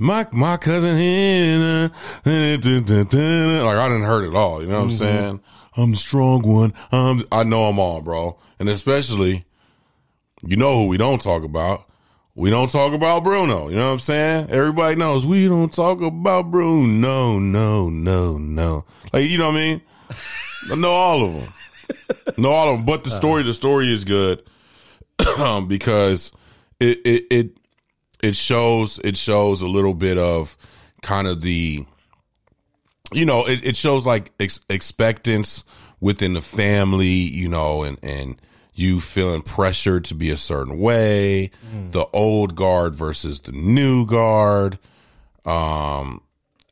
My 0.00 0.26
my 0.32 0.56
cousin 0.56 0.96
Hannah, 0.96 1.92
like 2.24 2.26
I 2.26 2.56
didn't 2.56 4.02
heard 4.02 4.24
it 4.24 4.34
all. 4.34 4.60
You 4.60 4.66
know 4.68 4.78
what 4.78 4.84
I'm 4.84 4.90
saying? 4.90 5.40
I'm 5.76 5.90
the 5.92 5.96
strong 5.96 6.42
one. 6.42 6.72
I'm, 6.92 7.24
I 7.32 7.44
know 7.44 7.64
I'm 7.64 7.78
all, 7.78 8.00
bro. 8.00 8.38
And 8.58 8.68
especially, 8.68 9.44
you 10.46 10.56
know 10.56 10.82
who 10.82 10.86
we 10.88 10.96
don't 10.96 11.20
talk 11.20 11.42
about. 11.42 11.88
We 12.36 12.50
don't 12.50 12.70
talk 12.70 12.92
about 12.92 13.22
Bruno. 13.22 13.68
You 13.68 13.76
know 13.76 13.86
what 13.86 13.92
I'm 13.92 14.00
saying? 14.00 14.50
Everybody 14.50 14.96
knows 14.96 15.24
we 15.24 15.46
don't 15.46 15.72
talk 15.72 16.00
about 16.00 16.50
Bruno. 16.50 16.86
No, 16.86 17.38
no, 17.38 17.88
no, 17.88 18.38
no. 18.38 18.84
Like 19.12 19.28
you 19.28 19.38
know 19.38 19.48
what 19.48 19.56
I 19.56 19.58
mean? 19.58 19.82
I 20.72 20.74
know 20.74 20.92
all 20.92 21.24
of 21.24 21.34
them. 21.34 22.34
know 22.36 22.50
all 22.50 22.70
of 22.70 22.78
them. 22.78 22.86
But 22.86 23.04
the 23.04 23.10
uh-huh. 23.10 23.18
story, 23.18 23.42
the 23.44 23.54
story 23.54 23.92
is 23.92 24.04
good 24.04 24.42
because 25.68 26.32
it, 26.80 27.00
it 27.04 27.26
it 27.30 27.56
it 28.20 28.36
shows 28.36 28.98
it 29.04 29.16
shows 29.16 29.62
a 29.62 29.68
little 29.68 29.94
bit 29.94 30.18
of 30.18 30.56
kind 31.02 31.28
of 31.28 31.40
the 31.40 31.86
you 33.12 33.24
know 33.24 33.44
it, 33.46 33.64
it 33.64 33.76
shows 33.76 34.06
like 34.06 34.32
ex- 34.40 34.60
expectance 34.68 35.64
within 36.00 36.32
the 36.34 36.40
family 36.40 37.08
you 37.08 37.48
know 37.48 37.82
and 37.82 37.98
and 38.02 38.40
you 38.76 39.00
feeling 39.00 39.40
pressured 39.42 40.04
to 40.06 40.16
be 40.16 40.30
a 40.32 40.36
certain 40.36 40.78
way. 40.80 41.52
The 41.92 42.06
old 42.12 42.56
guard 42.56 42.96
versus 42.96 43.38
the 43.40 43.52
new 43.52 44.04
guard. 44.04 44.78
Um 45.44 46.22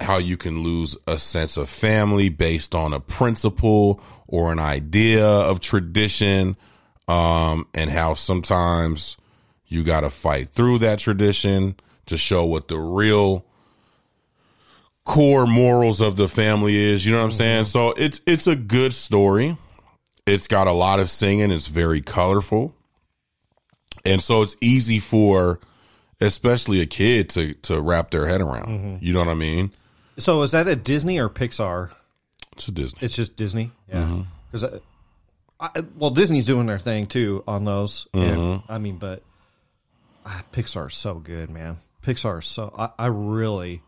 how 0.00 0.18
you 0.18 0.36
can 0.36 0.64
lose 0.64 0.96
a 1.06 1.16
sense 1.16 1.56
of 1.56 1.68
family 1.70 2.28
based 2.28 2.74
on 2.74 2.92
a 2.92 2.98
principle 2.98 4.02
or 4.26 4.50
an 4.50 4.58
idea 4.58 5.24
of 5.24 5.60
tradition. 5.60 6.56
Um 7.06 7.68
and 7.72 7.88
how 7.88 8.14
sometimes 8.14 9.16
you 9.66 9.84
got 9.84 10.00
to 10.00 10.10
fight 10.10 10.50
through 10.50 10.78
that 10.80 10.98
tradition 10.98 11.76
to 12.06 12.16
show 12.16 12.44
what 12.44 12.66
the 12.66 12.78
real 12.78 13.46
core 15.04 15.46
morals 15.46 16.00
of 16.00 16.16
the 16.16 16.28
family 16.28 16.76
is. 16.76 17.04
You 17.04 17.12
know 17.12 17.18
what 17.18 17.26
I'm 17.26 17.32
saying? 17.32 17.64
So 17.66 17.92
it's 17.92 18.20
it's 18.26 18.46
a 18.46 18.56
good 18.56 18.92
story. 18.92 19.56
It's 20.26 20.46
got 20.46 20.66
a 20.66 20.72
lot 20.72 21.00
of 21.00 21.10
singing. 21.10 21.50
It's 21.50 21.66
very 21.66 22.00
colorful, 22.00 22.74
and 24.04 24.22
so 24.22 24.42
it's 24.42 24.56
easy 24.60 25.00
for, 25.00 25.58
especially 26.20 26.80
a 26.80 26.86
kid, 26.86 27.30
to 27.30 27.54
to 27.54 27.80
wrap 27.80 28.10
their 28.10 28.28
head 28.28 28.40
around. 28.40 29.02
You 29.02 29.12
know 29.12 29.20
what 29.20 29.28
I 29.28 29.34
mean? 29.34 29.72
so 30.18 30.42
is 30.42 30.52
that 30.52 30.68
a 30.68 30.76
Disney 30.76 31.18
or 31.18 31.28
Pixar? 31.28 31.90
It's 32.52 32.68
a 32.68 32.72
Disney. 32.72 32.98
It's 33.02 33.16
just 33.16 33.36
Disney, 33.36 33.72
yeah. 33.88 34.02
Mm-hmm. 34.02 34.22
Because, 34.50 34.80
I, 35.58 35.84
well, 35.96 36.10
Disney's 36.10 36.46
doing 36.46 36.66
their 36.66 36.78
thing 36.78 37.06
too 37.06 37.42
on 37.48 37.64
those. 37.64 38.06
Mm-hmm. 38.12 38.40
And, 38.40 38.62
I 38.68 38.78
mean, 38.78 38.98
but 38.98 39.22
ah, 40.26 40.44
Pixar's 40.52 40.94
so 40.94 41.14
good, 41.14 41.48
man. 41.50 41.78
Pixar 42.04 42.40
is 42.40 42.46
so. 42.46 42.74
I, 42.76 42.90
I 42.98 43.06
really. 43.06 43.82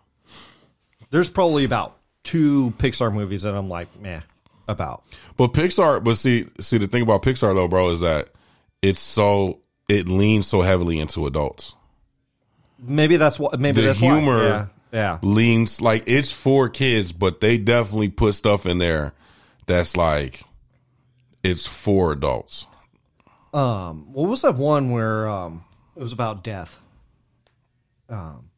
There's 1.15 1.31
probably 1.31 1.63
about 1.63 1.97
two 2.25 2.75
Pixar 2.79 3.15
movies 3.15 3.43
that 3.43 3.55
I'm 3.55 3.69
like, 3.69 3.87
meh, 4.01 4.23
about. 4.67 5.05
But 5.37 5.53
Pixar, 5.53 6.03
but 6.03 6.17
see, 6.17 6.49
see 6.59 6.77
the 6.77 6.89
thing 6.89 7.03
about 7.03 7.23
Pixar 7.23 7.55
though, 7.55 7.69
bro, 7.69 7.91
is 7.91 8.01
that 8.01 8.31
it's 8.83 9.01
so 9.01 9.61
it 9.89 10.09
leans 10.09 10.49
so 10.49 10.63
heavily 10.63 10.99
into 10.99 11.29
adults. 11.29 11.77
Maybe 12.81 13.17
that's 13.17 13.39
what. 13.39 13.61
Maybe 13.61 13.81
The 13.81 13.87
that's 13.87 14.01
why. 14.01 14.19
humor 14.19 14.43
Yeah. 14.43 14.67
yeah. 14.93 15.19
leans 15.23 15.81
like 15.81 16.03
it's 16.09 16.33
for 16.33 16.69
kids, 16.69 17.13
but 17.13 17.41
they 17.41 17.59
definitely 17.59 18.09
put 18.09 18.35
stuff 18.35 18.67
in 18.67 18.79
there 18.79 19.13
that's 19.67 19.97
like 19.97 20.43
it's 21.45 21.65
for 21.65 22.11
adults. 22.11 22.67
Um, 23.53 24.13
what 24.13 24.29
was 24.29 24.43
that 24.43 24.57
one 24.57 24.91
where 24.91 25.29
um 25.29 25.63
it 25.95 26.03
was 26.03 26.13
about 26.13 26.43
death? 26.43 26.77
Um, 28.09 28.51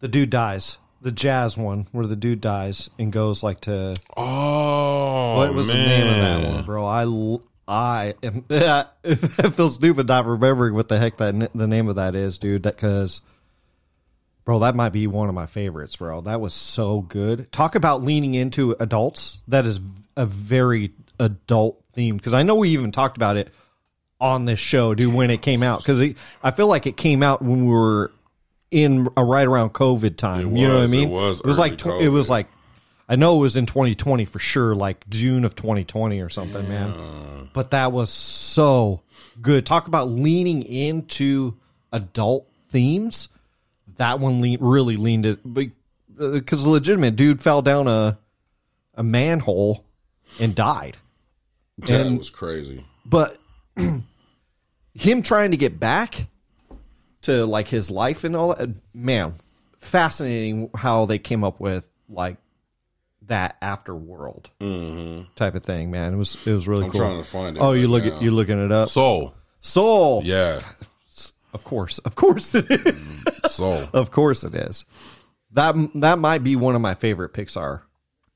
the 0.00 0.08
dude 0.08 0.30
dies. 0.30 0.78
The 1.02 1.12
jazz 1.12 1.56
one 1.56 1.86
where 1.92 2.06
the 2.06 2.16
dude 2.16 2.40
dies 2.40 2.90
and 2.98 3.12
goes 3.12 3.42
like 3.42 3.60
to 3.62 3.94
Oh, 4.16 5.36
what 5.36 5.54
was 5.54 5.66
the 5.68 5.74
name 5.74 6.08
of 6.08 6.16
that 6.16 6.50
one, 6.50 6.64
bro? 6.64 6.84
I 6.84 7.02
l- 7.02 7.42
I 7.68 8.14
am. 8.22 8.44
it 8.48 9.50
feels 9.54 9.74
stupid 9.74 10.08
not 10.08 10.26
remembering 10.26 10.74
what 10.74 10.88
the 10.88 10.98
heck 10.98 11.16
that 11.18 11.50
the 11.54 11.66
name 11.66 11.88
of 11.88 11.96
that 11.96 12.14
is, 12.14 12.38
dude. 12.38 12.64
That 12.64 12.76
because. 12.76 13.20
Bro, 14.44 14.60
that 14.60 14.76
might 14.76 14.90
be 14.90 15.08
one 15.08 15.28
of 15.28 15.34
my 15.34 15.46
favorites, 15.46 15.96
bro. 15.96 16.20
That 16.20 16.40
was 16.40 16.54
so 16.54 17.00
good. 17.00 17.50
Talk 17.50 17.74
about 17.74 18.04
leaning 18.04 18.34
into 18.34 18.76
adults. 18.78 19.42
That 19.48 19.66
is 19.66 19.80
a 20.16 20.24
very 20.24 20.92
adult 21.18 21.82
theme 21.94 22.16
because 22.16 22.32
I 22.32 22.44
know 22.44 22.54
we 22.54 22.68
even 22.70 22.92
talked 22.92 23.16
about 23.16 23.36
it 23.36 23.52
on 24.20 24.44
this 24.44 24.60
show, 24.60 24.94
dude, 24.94 25.12
when 25.12 25.30
it 25.30 25.42
came 25.42 25.64
out. 25.64 25.80
Because 25.80 26.14
I 26.44 26.50
feel 26.52 26.68
like 26.68 26.86
it 26.86 26.96
came 26.96 27.24
out 27.24 27.42
when 27.42 27.66
we 27.66 27.72
were 27.72 28.12
in 28.70 29.08
uh, 29.16 29.22
right 29.22 29.46
around 29.46 29.70
COVID 29.70 30.16
time. 30.16 30.56
It 30.56 30.60
you 30.60 30.68
know 30.68 30.74
what 30.74 30.80
I 30.80 30.82
was, 30.82 30.92
it 30.92 30.96
mean? 30.96 31.10
was 31.10 31.40
it 31.40 31.46
was 31.46 31.58
like 31.58 31.78
tw- 31.78 32.00
it 32.00 32.08
was 32.08 32.28
like 32.28 32.48
I 33.08 33.16
know 33.16 33.36
it 33.36 33.40
was 33.40 33.56
in 33.56 33.66
2020 33.66 34.24
for 34.24 34.38
sure, 34.38 34.74
like 34.74 35.08
June 35.08 35.44
of 35.44 35.54
2020 35.54 36.20
or 36.20 36.28
something, 36.28 36.68
man. 36.68 37.48
But 37.52 37.70
that 37.70 37.92
was 37.92 38.10
so 38.10 39.02
good. 39.40 39.64
Talk 39.64 39.86
about 39.86 40.08
leaning 40.08 40.62
into 40.62 41.54
adult 41.92 42.48
themes. 42.70 43.28
That 43.96 44.18
one 44.18 44.40
lean, 44.40 44.58
really 44.60 44.96
leaned 44.96 45.24
it 45.26 45.40
because 45.54 46.66
legitimate 46.66 47.16
dude 47.16 47.40
fell 47.40 47.62
down 47.62 47.86
a 47.88 48.18
a 48.94 49.02
manhole 49.02 49.84
and 50.40 50.54
died. 50.54 50.96
that 51.78 52.06
and- 52.06 52.18
was 52.18 52.30
crazy. 52.30 52.84
But 53.04 53.38
him 54.94 55.22
trying 55.22 55.52
to 55.52 55.56
get 55.56 55.78
back 55.78 56.26
to 57.26 57.44
like 57.46 57.68
his 57.68 57.90
life 57.90 58.24
and 58.24 58.34
all 58.34 58.54
that, 58.54 58.70
man, 58.94 59.34
fascinating 59.78 60.70
how 60.74 61.06
they 61.06 61.18
came 61.18 61.44
up 61.44 61.60
with 61.60 61.86
like 62.08 62.38
that 63.22 63.60
afterworld 63.60 64.46
type 65.34 65.54
of 65.54 65.62
thing, 65.62 65.90
man. 65.90 66.14
It 66.14 66.16
was 66.16 66.46
it 66.46 66.52
was 66.52 66.66
really 66.66 66.86
I'm 66.86 66.90
cool. 66.90 67.00
trying 67.00 67.18
to 67.18 67.24
find 67.24 67.56
it. 67.56 67.60
oh, 67.60 67.72
you 67.72 67.82
right 67.82 67.90
look 67.90 68.04
now. 68.04 68.16
at 68.16 68.22
you 68.22 68.30
looking 68.30 68.64
it 68.64 68.72
up. 68.72 68.88
Soul. 68.88 69.34
Soul, 69.60 70.22
Yeah, 70.24 70.60
of 71.52 71.64
course, 71.64 71.98
of 71.98 72.14
course 72.14 72.54
it 72.54 72.66
is. 72.70 73.52
Soul. 73.52 73.88
of 73.92 74.10
course 74.12 74.44
it 74.44 74.54
is. 74.54 74.84
That 75.52 75.74
that 75.96 76.18
might 76.18 76.44
be 76.44 76.54
one 76.54 76.74
of 76.76 76.80
my 76.80 76.94
favorite 76.94 77.32
Pixar 77.32 77.82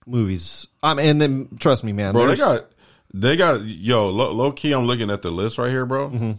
movies. 0.07 0.66
Um, 0.83 0.98
and 0.98 1.20
then 1.20 1.48
trust 1.61 1.85
me, 1.85 1.92
man, 1.92 2.14
bro. 2.14 2.26
They 2.26 2.37
got 2.37 2.66
they 3.14 3.37
got 3.37 3.62
yo 3.64 4.09
low, 4.09 4.33
low 4.33 4.53
key. 4.53 4.72
I'm 4.72 4.87
looking 4.87 5.11
at 5.11 5.22
the 5.22 5.31
list 5.31 5.59
right 5.59 5.70
here, 5.70 5.87
bro. 5.87 6.11
Mm-hmm. 6.11 6.33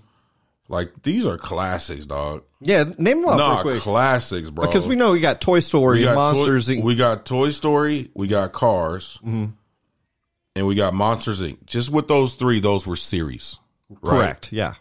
Like 0.72 1.04
these 1.04 1.26
are 1.26 1.38
classics, 1.38 2.06
dog. 2.06 2.44
yeah. 2.62 2.86
Name 2.98 3.22
them 3.22 3.26
off 3.30 3.38
real 3.38 3.48
Nah, 3.50 3.62
quick 3.62 3.82
classics, 3.82 4.50
bro. 4.50 4.66
because 4.66 4.88
we 4.88 4.96
know 4.96 5.12
we 5.12 5.20
got 5.20 5.42
Toy 5.42 5.60
Story, 5.60 6.00
we 6.00 6.04
got 6.06 6.16
Monsters, 6.16 6.68
Toy, 6.68 6.74
Inc. 6.76 6.84
we 6.84 6.96
got 6.96 7.26
Toy 7.26 7.50
Story, 7.50 8.10
we 8.14 8.28
got 8.28 8.54
Cars, 8.54 9.20
Mm-hmm. 9.22 9.52
and 10.56 10.68
we 10.68 10.76
got 10.76 10.94
Monsters 10.94 11.42
Inc. 11.42 11.66
Just 11.66 11.92
with 11.92 12.08
those 12.08 12.36
three, 12.36 12.62
those 12.62 12.88
were 12.88 12.96
series, 12.96 13.60
right? 13.90 14.00
correct? 14.12 14.54
Yeah. 14.54 14.76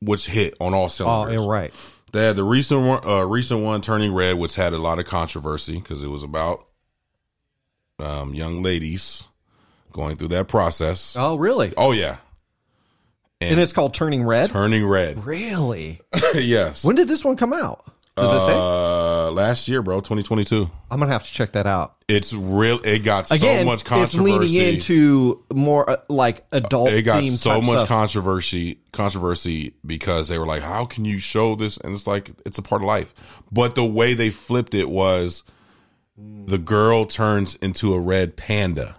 Which 0.00 0.26
hit 0.26 0.54
on 0.60 0.72
all 0.72 0.84
Oh, 0.84 0.88
cylinders. 0.88 1.40
yeah, 1.42 1.48
right. 1.50 1.74
They 2.12 2.24
had 2.24 2.36
the 2.36 2.44
recent 2.44 2.86
one, 2.86 3.04
uh, 3.04 3.24
recent 3.26 3.60
one, 3.62 3.80
Turning 3.80 4.14
Red, 4.14 4.38
which 4.38 4.54
had 4.54 4.72
a 4.72 4.78
lot 4.78 5.00
of 5.00 5.04
controversy 5.06 5.78
because 5.80 6.02
it 6.04 6.08
was 6.08 6.22
about 6.22 6.64
um, 7.98 8.34
young 8.34 8.62
ladies 8.62 9.26
going 9.90 10.16
through 10.16 10.28
that 10.28 10.46
process. 10.46 11.16
Oh, 11.18 11.34
really? 11.36 11.74
Oh 11.76 11.90
yeah, 11.90 12.18
And 13.40 13.60
it's 13.60 13.72
called 13.72 13.94
Turning 13.94 14.24
Red. 14.24 14.50
Turning 14.50 14.86
Red. 14.86 15.24
Really? 15.24 16.00
yes. 16.34 16.84
When 16.84 16.96
did 16.96 17.06
this 17.08 17.24
one 17.24 17.36
come 17.36 17.52
out? 17.52 17.84
Does 18.16 18.42
it 18.42 18.46
say? 18.46 18.52
Uh, 18.52 19.30
last 19.30 19.68
year, 19.68 19.80
bro, 19.80 20.00
2022. 20.00 20.68
I'm 20.90 20.98
gonna 20.98 21.12
have 21.12 21.24
to 21.24 21.32
check 21.32 21.52
that 21.52 21.66
out. 21.66 21.94
It's 22.08 22.32
real. 22.32 22.80
It 22.82 23.00
got 23.00 23.30
Again, 23.30 23.60
so 23.60 23.64
much 23.64 23.84
controversy. 23.84 24.16
it's 24.16 24.52
leaning 24.52 24.74
into 24.74 25.44
more 25.54 25.88
uh, 25.88 25.96
like 26.08 26.44
adult. 26.50 26.90
it 26.90 27.02
got 27.02 27.24
so 27.26 27.60
much 27.60 27.76
stuff. 27.76 27.88
controversy 27.88 28.80
controversy 28.92 29.74
because 29.86 30.26
they 30.26 30.38
were 30.38 30.46
like, 30.46 30.62
"How 30.62 30.84
can 30.84 31.04
you 31.04 31.18
show 31.18 31.54
this?" 31.54 31.76
And 31.76 31.94
it's 31.94 32.06
like 32.08 32.32
it's 32.44 32.58
a 32.58 32.62
part 32.62 32.82
of 32.82 32.88
life. 32.88 33.14
But 33.52 33.76
the 33.76 33.84
way 33.84 34.14
they 34.14 34.30
flipped 34.30 34.74
it 34.74 34.88
was 34.90 35.44
the 36.16 36.58
girl 36.58 37.06
turns 37.06 37.54
into 37.56 37.94
a 37.94 38.00
red 38.00 38.36
panda, 38.36 38.96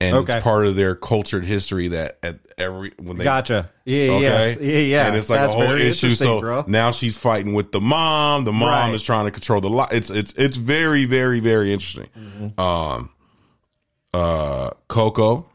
and. 0.00 0.16
Okay. 0.16 0.34
it's 0.36 0.44
part 0.44 0.66
of 0.66 0.76
their 0.76 0.94
cultured 0.94 1.44
history 1.46 1.88
that 1.88 2.18
at 2.22 2.38
every 2.58 2.92
when 2.98 3.16
they 3.18 3.24
Gotcha. 3.24 3.70
Yeah. 3.84 4.10
Okay. 4.12 4.20
Yes. 4.22 4.56
Yeah. 4.60 4.78
Yeah. 4.78 5.06
And 5.08 5.16
it's 5.16 5.28
like 5.30 5.40
That's 5.40 5.54
a 5.54 5.56
whole 5.56 5.74
issue. 5.74 6.10
So 6.10 6.40
bro. 6.40 6.64
now 6.66 6.90
she's 6.90 7.16
fighting 7.18 7.54
with 7.54 7.72
the 7.72 7.80
mom. 7.80 8.44
The 8.44 8.52
mom 8.52 8.68
Right. 8.68 8.94
is 8.94 9.02
trying 9.02 9.24
to 9.26 9.30
control 9.30 9.60
the 9.60 9.68
lot. 9.70 9.92
It's 9.92 10.10
it's 10.10 10.32
it's 10.32 10.56
very 10.56 11.04
very 11.04 11.40
very 11.40 11.72
interesting. 11.72 12.08
Mm-hmm. 12.18 12.60
Um, 12.60 13.10
uh, 14.14 14.70
Coco, 14.88 15.46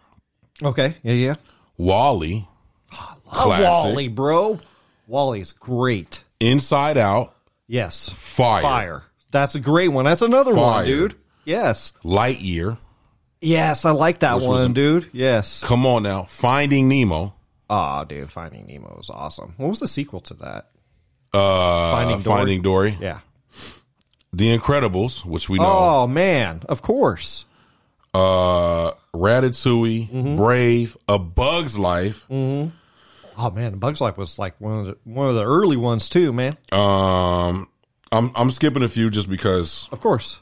Okay. 0.64 0.96
Yeah. 1.04 1.14
Yeah. 1.14 1.36
WALL-E, 1.78 2.48
Oh, 2.94 3.16
Classic. 3.32 3.66
WALL-E, 3.66 4.08
bro. 4.10 4.60
WALL-E's 5.08 5.52
great. 5.54 6.24
Inside 6.40 6.98
Out, 6.98 7.34
Yes. 7.68 8.10
Fire, 8.10 8.62
Fire. 8.62 9.04
That's 9.32 9.56
a 9.56 9.60
great 9.60 9.88
one. 9.88 10.06
That's 10.06 10.22
another 10.22 10.54
Fire. 10.54 10.60
one, 10.62 10.86
dude. 10.86 11.16
Yes. 11.46 11.94
Lightyear. 12.04 12.78
Yes, 13.42 13.86
I 13.86 13.92
like 13.92 14.20
that 14.20 14.36
was 14.36 14.48
one, 14.48 14.72
a- 14.72 14.74
dude. 14.74 15.10
Yes. 15.14 15.64
Come 15.64 15.86
on 15.86 16.04
now, 16.04 16.24
Finding 16.24 16.88
Nemo. 16.88 17.34
Oh, 17.70 18.06
dude, 18.06 18.30
Finding 18.30 18.68
Nemo 18.68 18.94
was 18.98 19.10
awesome. 19.10 19.54
What 19.58 19.70
was 19.70 19.80
the 19.80 19.88
sequel 19.88 20.22
to 20.22 20.34
that? 20.36 20.70
Uh, 21.34 21.92
Finding 21.92 22.20
Dory. 22.22 22.38
Finding 22.40 22.62
Dory. 22.62 22.98
Yeah. 23.02 23.20
The 24.34 24.58
Incredibles, 24.58 25.26
which 25.26 25.50
we 25.50 25.58
know. 25.58 25.66
Oh 25.68 26.08
man, 26.08 26.62
of 26.70 26.82
course. 26.82 27.46
Uh, 28.14 28.92
Ratatouille, 29.14 30.10
Mm-hmm. 30.10 30.36
Brave, 30.38 30.98
A 31.08 31.18
Bug's 31.18 31.78
Life. 31.80 32.26
Oh 32.30 33.50
man, 33.54 33.78
Bugs 33.80 34.02
Life 34.02 34.18
was 34.18 34.38
like 34.38 34.60
one 34.60 34.80
of 34.82 34.86
the 34.88 34.98
one 35.06 35.30
of 35.30 35.36
the 35.36 35.44
early 35.44 35.78
ones 35.78 36.10
too, 36.10 36.32
man. 36.34 36.58
Um, 36.72 37.68
I'm 38.12 38.32
I'm 38.36 38.52
skipping 38.52 38.84
a 38.84 38.88
few 38.90 39.10
just 39.10 39.30
because 39.30 39.88
Of 39.92 40.02
course. 40.02 40.42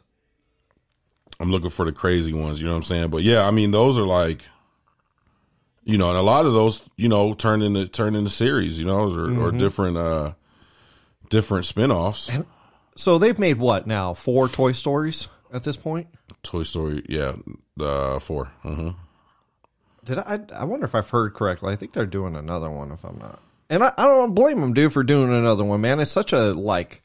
I'm 1.39 1.51
looking 1.51 1.69
for 1.69 1.85
the 1.85 1.91
crazy 1.91 2.33
ones. 2.33 2.59
You 2.59 2.67
know 2.67 2.73
what 2.73 2.77
I'm 2.79 2.83
saying? 2.83 3.09
But 3.09 3.23
yeah, 3.23 3.47
I 3.47 3.51
mean 3.51 3.71
those 3.71 3.97
are 3.97 4.05
like, 4.05 4.43
you 5.83 5.97
know, 5.97 6.09
and 6.09 6.17
a 6.17 6.21
lot 6.21 6.45
of 6.45 6.53
those, 6.53 6.81
you 6.97 7.07
know, 7.07 7.33
turn 7.33 7.61
into 7.61 7.87
turn 7.87 8.15
into 8.15 8.29
series. 8.29 8.77
You 8.77 8.85
know, 8.85 9.11
or, 9.11 9.47
or 9.47 9.51
different 9.51 9.97
uh 9.97 10.33
different 11.29 11.65
spinoffs. 11.65 12.45
So 12.95 13.17
they've 13.17 13.39
made 13.39 13.59
what 13.59 13.87
now? 13.87 14.13
Four 14.13 14.49
Toy 14.49 14.73
Stories 14.73 15.29
at 15.53 15.63
this 15.63 15.77
point. 15.77 16.07
Toy 16.43 16.63
Story, 16.63 17.05
yeah, 17.07 17.33
the 17.77 18.19
4 18.21 18.45
hmm 18.61 18.89
Did 20.03 20.19
I? 20.19 20.39
I 20.53 20.65
wonder 20.65 20.85
if 20.85 20.95
I've 20.95 21.09
heard 21.09 21.33
correctly. 21.33 21.71
I 21.71 21.75
think 21.75 21.93
they're 21.93 22.05
doing 22.05 22.35
another 22.35 22.69
one. 22.69 22.91
If 22.91 23.03
I'm 23.03 23.17
not, 23.17 23.39
and 23.69 23.83
I, 23.83 23.93
I 23.97 24.05
don't 24.05 24.33
blame 24.35 24.59
them, 24.61 24.73
dude, 24.73 24.93
for 24.93 25.03
doing 25.03 25.33
another 25.33 25.63
one. 25.63 25.81
Man, 25.81 25.99
it's 25.99 26.11
such 26.11 26.33
a 26.33 26.53
like, 26.53 27.01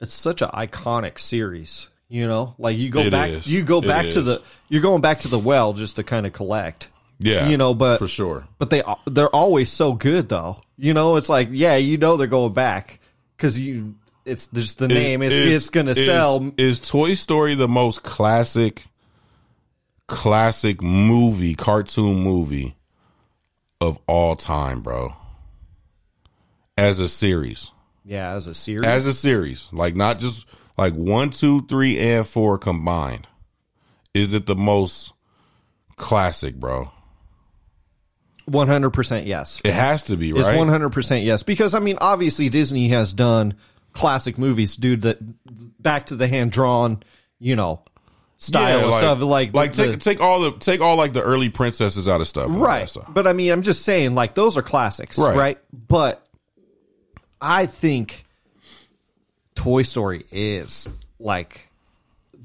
it's 0.00 0.14
such 0.14 0.42
an 0.42 0.50
iconic 0.50 1.18
series. 1.18 1.88
You 2.10 2.26
know, 2.26 2.54
like 2.58 2.76
you 2.76 2.90
go 2.90 3.00
It 3.02 3.10
back, 3.12 3.30
is. 3.30 3.46
you 3.46 3.62
go 3.62 3.78
It 3.78 3.86
back 3.86 4.10
to 4.10 4.20
the, 4.20 4.42
you're 4.68 4.82
going 4.82 5.00
back 5.00 5.20
to 5.20 5.28
the 5.28 5.38
well 5.38 5.72
just 5.74 5.94
to 5.96 6.02
kind 6.02 6.26
of 6.26 6.32
collect. 6.32 6.88
Yeah, 7.20 7.48
You 7.48 7.56
know, 7.56 7.72
but 7.72 7.98
for 7.98 8.08
sure. 8.08 8.48
but 8.58 8.68
they 8.70 8.82
they're 9.06 9.28
always 9.34 9.70
so 9.70 9.92
good 9.92 10.28
though. 10.28 10.60
You 10.76 10.92
know, 10.92 11.16
it's 11.16 11.28
like 11.28 11.48
yeah, 11.52 11.76
you 11.76 11.98
know 11.98 12.16
they're 12.16 12.26
going 12.26 12.52
back 12.52 12.98
because 13.36 13.60
you 13.60 13.94
it's 14.24 14.48
just 14.48 14.78
the 14.78 14.88
name. 14.88 15.22
It's 15.22 15.34
Is- 15.34 15.54
it's 15.56 15.70
gonna 15.70 15.92
is- 15.92 16.04
sell. 16.04 16.50
Is 16.56 16.80
Toy 16.80 17.14
Story 17.14 17.54
the 17.54 17.68
most 17.68 18.02
classic, 18.02 18.86
classic 20.08 20.82
movie, 20.82 21.54
cartoon 21.54 22.22
movie 22.22 22.76
of 23.80 23.98
all 24.08 24.34
time, 24.34 24.80
bro? 24.80 25.14
As 26.76 26.98
a 26.98 27.08
series, 27.08 27.70
Yeah, 28.04 28.32
as 28.34 28.46
a 28.46 28.54
series. 28.54 28.86
as 28.86 29.06
a 29.06 29.12
series, 29.12 29.68
like 29.72 29.94
not 29.94 30.18
just 30.18 30.46
like 30.80 30.94
one, 30.94 31.30
two, 31.30 31.66
three, 31.66 31.98
and 31.98 32.26
four 32.26 32.58
combined. 32.58 33.26
Is 34.14 34.32
it 34.32 34.46
the 34.46 34.56
most 34.56 35.12
classic, 35.96 36.56
bro? 36.56 36.90
One 38.46 38.66
hundred 38.66 38.90
percent 38.90 39.26
yes. 39.26 39.60
It 39.64 39.72
has 39.74 40.04
to 40.04 40.16
be, 40.16 40.30
It's 40.30 40.48
one 40.48 40.68
hundred 40.68 40.90
percent 40.90 41.24
yes 41.24 41.42
because 41.44 41.74
I 41.74 41.78
mean 41.78 41.98
obviously 42.00 42.48
Disney 42.48 42.88
has 42.88 43.12
done 43.12 43.54
classic 43.92 44.38
movies, 44.38 44.74
dude. 44.74 45.02
That 45.02 45.18
back 45.80 46.06
to 46.06 46.16
the 46.16 46.26
hand 46.26 46.50
drawn, 46.50 47.02
you 47.38 47.54
know, 47.54 47.84
style 48.38 48.88
of 48.88 48.94
stuff. 48.96 49.20
Like 49.20 49.54
like 49.54 49.74
the- 49.74 49.92
take 49.92 50.00
take 50.00 50.20
all 50.20 50.40
the 50.40 50.52
take 50.58 50.80
all 50.80 50.96
like 50.96 51.12
the 51.12 51.22
early 51.22 51.48
princesses 51.50 52.08
out 52.08 52.20
of 52.20 52.26
stuff, 52.26 52.46
and 52.46 52.56
all 52.56 52.62
that 52.62 52.66
right. 52.68 52.88
stuff. 52.88 53.06
But 53.08 53.28
I 53.28 53.34
mean, 53.34 53.52
I'm 53.52 53.62
just 53.62 53.82
saying, 53.82 54.16
like 54.16 54.34
those 54.34 54.56
are 54.56 54.62
classics, 54.62 55.16
Right. 55.18 55.36
right? 55.36 55.58
But 55.72 56.26
I 57.40 57.66
think 57.66 58.26
Toy 59.60 59.82
Story 59.82 60.24
is 60.32 60.88
like 61.18 61.68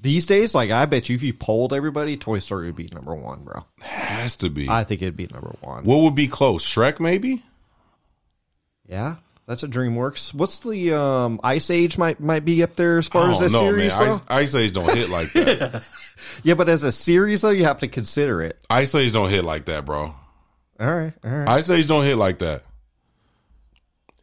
these 0.01 0.25
days. 0.25 0.53
Like 0.53 0.69
I 0.69 0.85
bet 0.85 1.07
you, 1.07 1.15
if 1.15 1.23
you 1.23 1.33
polled 1.33 1.71
everybody, 1.71 2.17
Toy 2.17 2.39
Story 2.39 2.65
would 2.65 2.75
be 2.75 2.89
number 2.93 3.15
one, 3.15 3.43
bro. 3.43 3.63
Has 3.79 4.35
to 4.37 4.49
be. 4.49 4.67
I 4.67 4.83
think 4.83 5.01
it'd 5.01 5.15
be 5.15 5.27
number 5.31 5.55
one. 5.61 5.85
what 5.85 6.01
would 6.01 6.15
be 6.15 6.27
close? 6.27 6.65
Shrek, 6.65 6.99
maybe. 6.99 7.41
Yeah, 8.85 9.15
that's 9.47 9.63
a 9.63 9.67
DreamWorks. 9.69 10.33
What's 10.33 10.59
the 10.59 10.91
um 10.93 11.39
Ice 11.41 11.69
Age 11.69 11.97
might 11.97 12.19
might 12.19 12.43
be 12.43 12.61
up 12.63 12.75
there 12.75 12.97
as 12.97 13.07
far 13.07 13.31
as 13.31 13.39
a 13.39 13.45
no, 13.45 13.61
series, 13.61 13.93
man. 13.93 14.03
bro? 14.05 14.13
Ice, 14.13 14.21
Ice 14.27 14.55
Age 14.55 14.73
don't 14.73 14.93
hit 14.93 15.07
like 15.09 15.31
that. 15.33 15.87
Yeah, 16.43 16.55
but 16.55 16.67
as 16.67 16.83
a 16.83 16.91
series 16.91 17.43
though, 17.43 17.49
you 17.51 17.63
have 17.63 17.79
to 17.79 17.87
consider 17.87 18.41
it. 18.41 18.59
Ice 18.69 18.93
Age 18.93 19.13
don't 19.13 19.29
hit 19.29 19.45
like 19.45 19.65
that, 19.67 19.85
bro. 19.85 20.13
All 20.81 20.93
right, 20.93 21.13
all 21.23 21.31
right. 21.31 21.47
Ice 21.47 21.69
Age 21.69 21.87
don't 21.87 22.03
hit 22.03 22.17
like 22.17 22.39
that. 22.39 22.63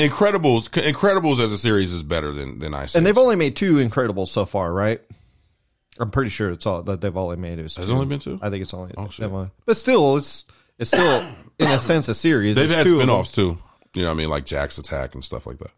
Incredibles, 0.08 0.68
Incredibles 0.70 1.40
as 1.40 1.52
a 1.52 1.58
series 1.58 1.92
is 1.92 2.02
better 2.02 2.32
than 2.32 2.58
than 2.58 2.74
Ice 2.74 2.94
Age. 2.94 2.98
And 2.98 3.06
they've 3.06 3.16
only 3.18 3.36
made 3.36 3.56
two 3.56 3.74
Incredibles 3.76 4.28
so 4.28 4.44
far, 4.46 4.72
right? 4.72 5.00
I'm 5.98 6.10
pretty 6.10 6.30
sure 6.30 6.50
it's 6.50 6.66
all 6.66 6.82
that 6.84 7.00
they've 7.00 7.16
only 7.16 7.36
made. 7.36 7.58
Is 7.58 7.76
Has 7.76 7.86
two. 7.86 7.92
only 7.92 8.06
been 8.06 8.18
two? 8.18 8.38
I 8.42 8.50
think 8.50 8.62
it's 8.62 8.72
only. 8.74 8.94
Oh, 8.96 9.08
shit. 9.08 9.26
only- 9.30 9.50
but 9.66 9.76
still, 9.76 10.16
it's 10.16 10.44
it's 10.78 10.90
still 10.90 11.24
in 11.58 11.70
a 11.70 11.78
sense 11.78 12.08
a 12.08 12.14
series. 12.14 12.56
They've 12.56 12.68
There's 12.68 12.76
had 12.78 12.86
two 12.86 12.96
of 12.96 13.02
spin-offs 13.02 13.32
too. 13.32 13.58
You 13.94 14.02
know 14.02 14.08
what 14.08 14.14
I 14.14 14.16
mean? 14.16 14.30
Like 14.30 14.46
Jack's 14.46 14.78
Attack 14.78 15.14
and 15.14 15.22
stuff 15.24 15.46
like 15.46 15.58
that. 15.58 15.70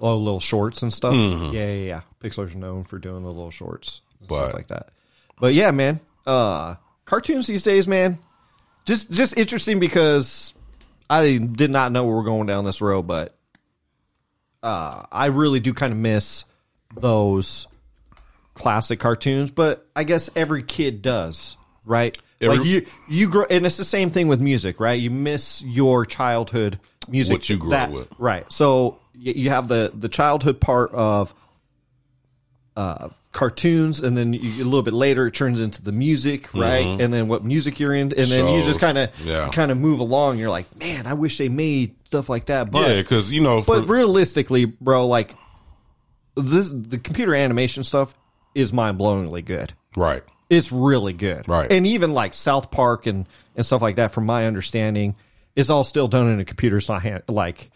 Oh, 0.00 0.16
little 0.16 0.40
shorts 0.40 0.80
and 0.82 0.90
stuff. 0.90 1.14
Mm-hmm. 1.14 1.54
Yeah, 1.54 1.66
yeah, 1.66 1.86
yeah. 1.86 2.00
Pixar's 2.22 2.56
known 2.56 2.84
for 2.84 2.98
doing 2.98 3.22
the 3.22 3.28
little 3.28 3.50
shorts, 3.50 4.00
and 4.20 4.28
But- 4.28 4.36
stuff 4.44 4.54
like 4.54 4.68
that. 4.68 4.88
But 5.38 5.52
yeah, 5.54 5.70
man, 5.72 6.00
uh, 6.26 6.76
cartoons 7.04 7.46
these 7.46 7.62
days, 7.62 7.86
man, 7.86 8.18
just 8.86 9.10
just 9.12 9.36
interesting 9.36 9.78
because 9.78 10.54
I 11.08 11.36
did 11.36 11.70
not 11.70 11.92
know 11.92 12.04
we 12.04 12.12
were 12.12 12.22
going 12.24 12.46
down 12.46 12.64
this 12.64 12.80
road, 12.80 13.02
but 13.06 13.36
uh, 14.62 15.04
I 15.10 15.26
really 15.26 15.60
do 15.60 15.72
kind 15.74 15.92
of 15.92 15.98
miss 15.98 16.44
those 16.94 17.66
classic 18.54 19.00
cartoons. 19.00 19.50
But 19.50 19.86
I 19.96 20.04
guess 20.04 20.28
every 20.36 20.62
kid 20.62 21.02
does, 21.02 21.56
right? 21.84 22.16
Every- 22.40 22.58
like 22.58 22.66
you, 22.66 22.86
you 23.08 23.28
grow, 23.28 23.44
and 23.50 23.66
it's 23.66 23.76
the 23.76 23.84
same 23.84 24.10
thing 24.10 24.28
with 24.28 24.40
music, 24.40 24.80
right? 24.80 24.98
You 24.98 25.10
miss 25.10 25.62
your 25.62 26.04
childhood 26.06 26.78
music, 27.08 27.34
What 27.34 27.48
you 27.50 27.58
grew 27.58 27.70
that- 27.70 27.88
up 27.90 27.94
with. 27.94 28.08
right? 28.18 28.50
So 28.52 28.98
you 29.14 29.50
have 29.50 29.68
the 29.68 29.92
the 29.94 30.08
childhood 30.08 30.60
part 30.60 30.92
of 30.92 31.34
uh, 32.76 33.08
cartoons, 33.32 34.00
and 34.00 34.16
then 34.16 34.32
you, 34.32 34.62
a 34.62 34.66
little 34.66 34.82
bit 34.82 34.92
later 34.94 35.26
it 35.26 35.34
turns 35.34 35.60
into 35.60 35.82
the 35.82 35.92
music, 35.92 36.52
right? 36.54 36.84
And 37.00 37.12
then 37.12 37.28
what 37.28 37.44
music 37.44 37.78
you're 37.78 37.94
in, 37.94 38.12
and 38.16 38.26
then 38.26 38.48
you 38.48 38.64
just 38.64 38.80
kind 38.80 38.98
of 38.98 39.10
Mm-hmm. 39.12 39.28
Yeah. 39.28 39.48
kind 39.52 39.70
of 39.70 39.78
move 39.78 40.00
along. 40.00 40.38
You're 40.38 40.50
like, 40.50 40.74
man, 40.76 41.06
I 41.06 41.14
wish 41.14 41.38
they 41.38 41.48
made 41.48 41.94
stuff 42.06 42.28
like 42.28 42.46
that, 42.46 42.70
but 42.70 42.88
yeah, 42.88 42.96
because 42.96 43.30
you 43.30 43.40
know, 43.40 43.62
for, 43.62 43.80
but 43.80 43.88
realistically, 43.88 44.64
bro, 44.64 45.06
like 45.06 45.34
this, 46.36 46.70
the 46.74 46.98
computer 46.98 47.34
animation 47.34 47.84
stuff 47.84 48.14
is 48.54 48.72
mind 48.72 48.98
blowingly 48.98 49.44
good. 49.44 49.72
right, 49.96 50.22
It's 50.48 50.72
really 50.72 51.12
good, 51.12 51.46
Right. 51.48 51.70
And 51.70 51.86
even 51.86 52.12
like 52.12 52.34
South 52.34 52.70
Park 52.70 53.06
and 53.06 53.26
and 53.56 53.64
stuff 53.64 53.80
like 53.82 53.96
that, 53.96 54.10
from 54.12 54.26
my 54.26 54.46
understanding, 54.46 55.14
is 55.54 55.70
all 55.70 55.84
still 55.84 56.08
done 56.08 56.28
in 56.28 56.40
a 56.40 56.44
computer. 56.44 56.78
It's 56.78 56.88
not 56.88 57.02
hand, 57.02 57.22
like 57.28 57.70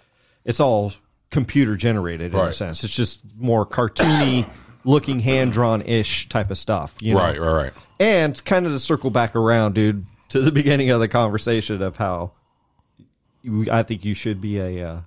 it's 0.45 0.59
all 0.61 0.93
computer 1.31 1.77
generated 1.77 2.33
in 2.35 2.40
a 2.40 2.53
sense. 2.53 2.83
It's 2.85 2.95
just 2.95 3.23
more 3.37 3.64
cartoony 3.67 4.49
looking, 4.85 5.20
hand 5.20 5.53
drawn 5.53 5.83
ish 5.83 6.29
type 6.29 6.51
of 6.51 6.59
stuff. 6.59 6.97
You 7.01 7.14
know? 7.14 7.20
right, 7.20 7.38
right, 7.38 7.64
right. 7.64 7.73
And 7.99 8.44
kind 8.44 8.66
of 8.66 8.73
to 8.73 8.79
circle 8.79 9.11
back 9.11 9.35
around, 9.35 9.75
dude, 9.75 10.07
to 10.31 10.40
the 10.40 10.53
beginning 10.53 10.90
of 10.90 11.01
the 11.01 11.09
conversation 11.09 11.83
of 11.83 11.97
how 11.97 12.33
you, 13.42 13.66
I 13.70 13.83
think 13.83 14.05
you 14.05 14.14
should 14.14 14.40
be 14.40 14.59
a 14.59 14.88
uh, 14.88 15.01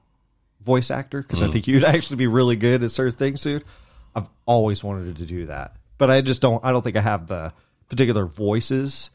voice 0.64 0.92
actor 0.92 1.22
because 1.22 1.42
I 1.42 1.50
think 1.50 1.68
you'd 1.68 1.84
actually 1.84 2.18
be 2.18 2.28
really 2.28 2.56
good 2.56 2.84
at 2.84 2.92
certain 2.92 3.18
things, 3.18 3.42
dude. 3.42 3.64
I've 4.16 4.30
always 4.46 4.84
wanted 4.84 5.18
to 5.18 5.26
do 5.26 5.46
that, 5.46 5.76
but 5.98 6.10
I 6.10 6.22
just 6.22 6.42
don't. 6.42 6.64
I 6.66 6.72
don't 6.72 6.82
think 6.82 6.96
I 6.98 7.02
have 7.02 7.28
the 7.28 7.54
particular 7.90 8.26
voices 8.26 9.12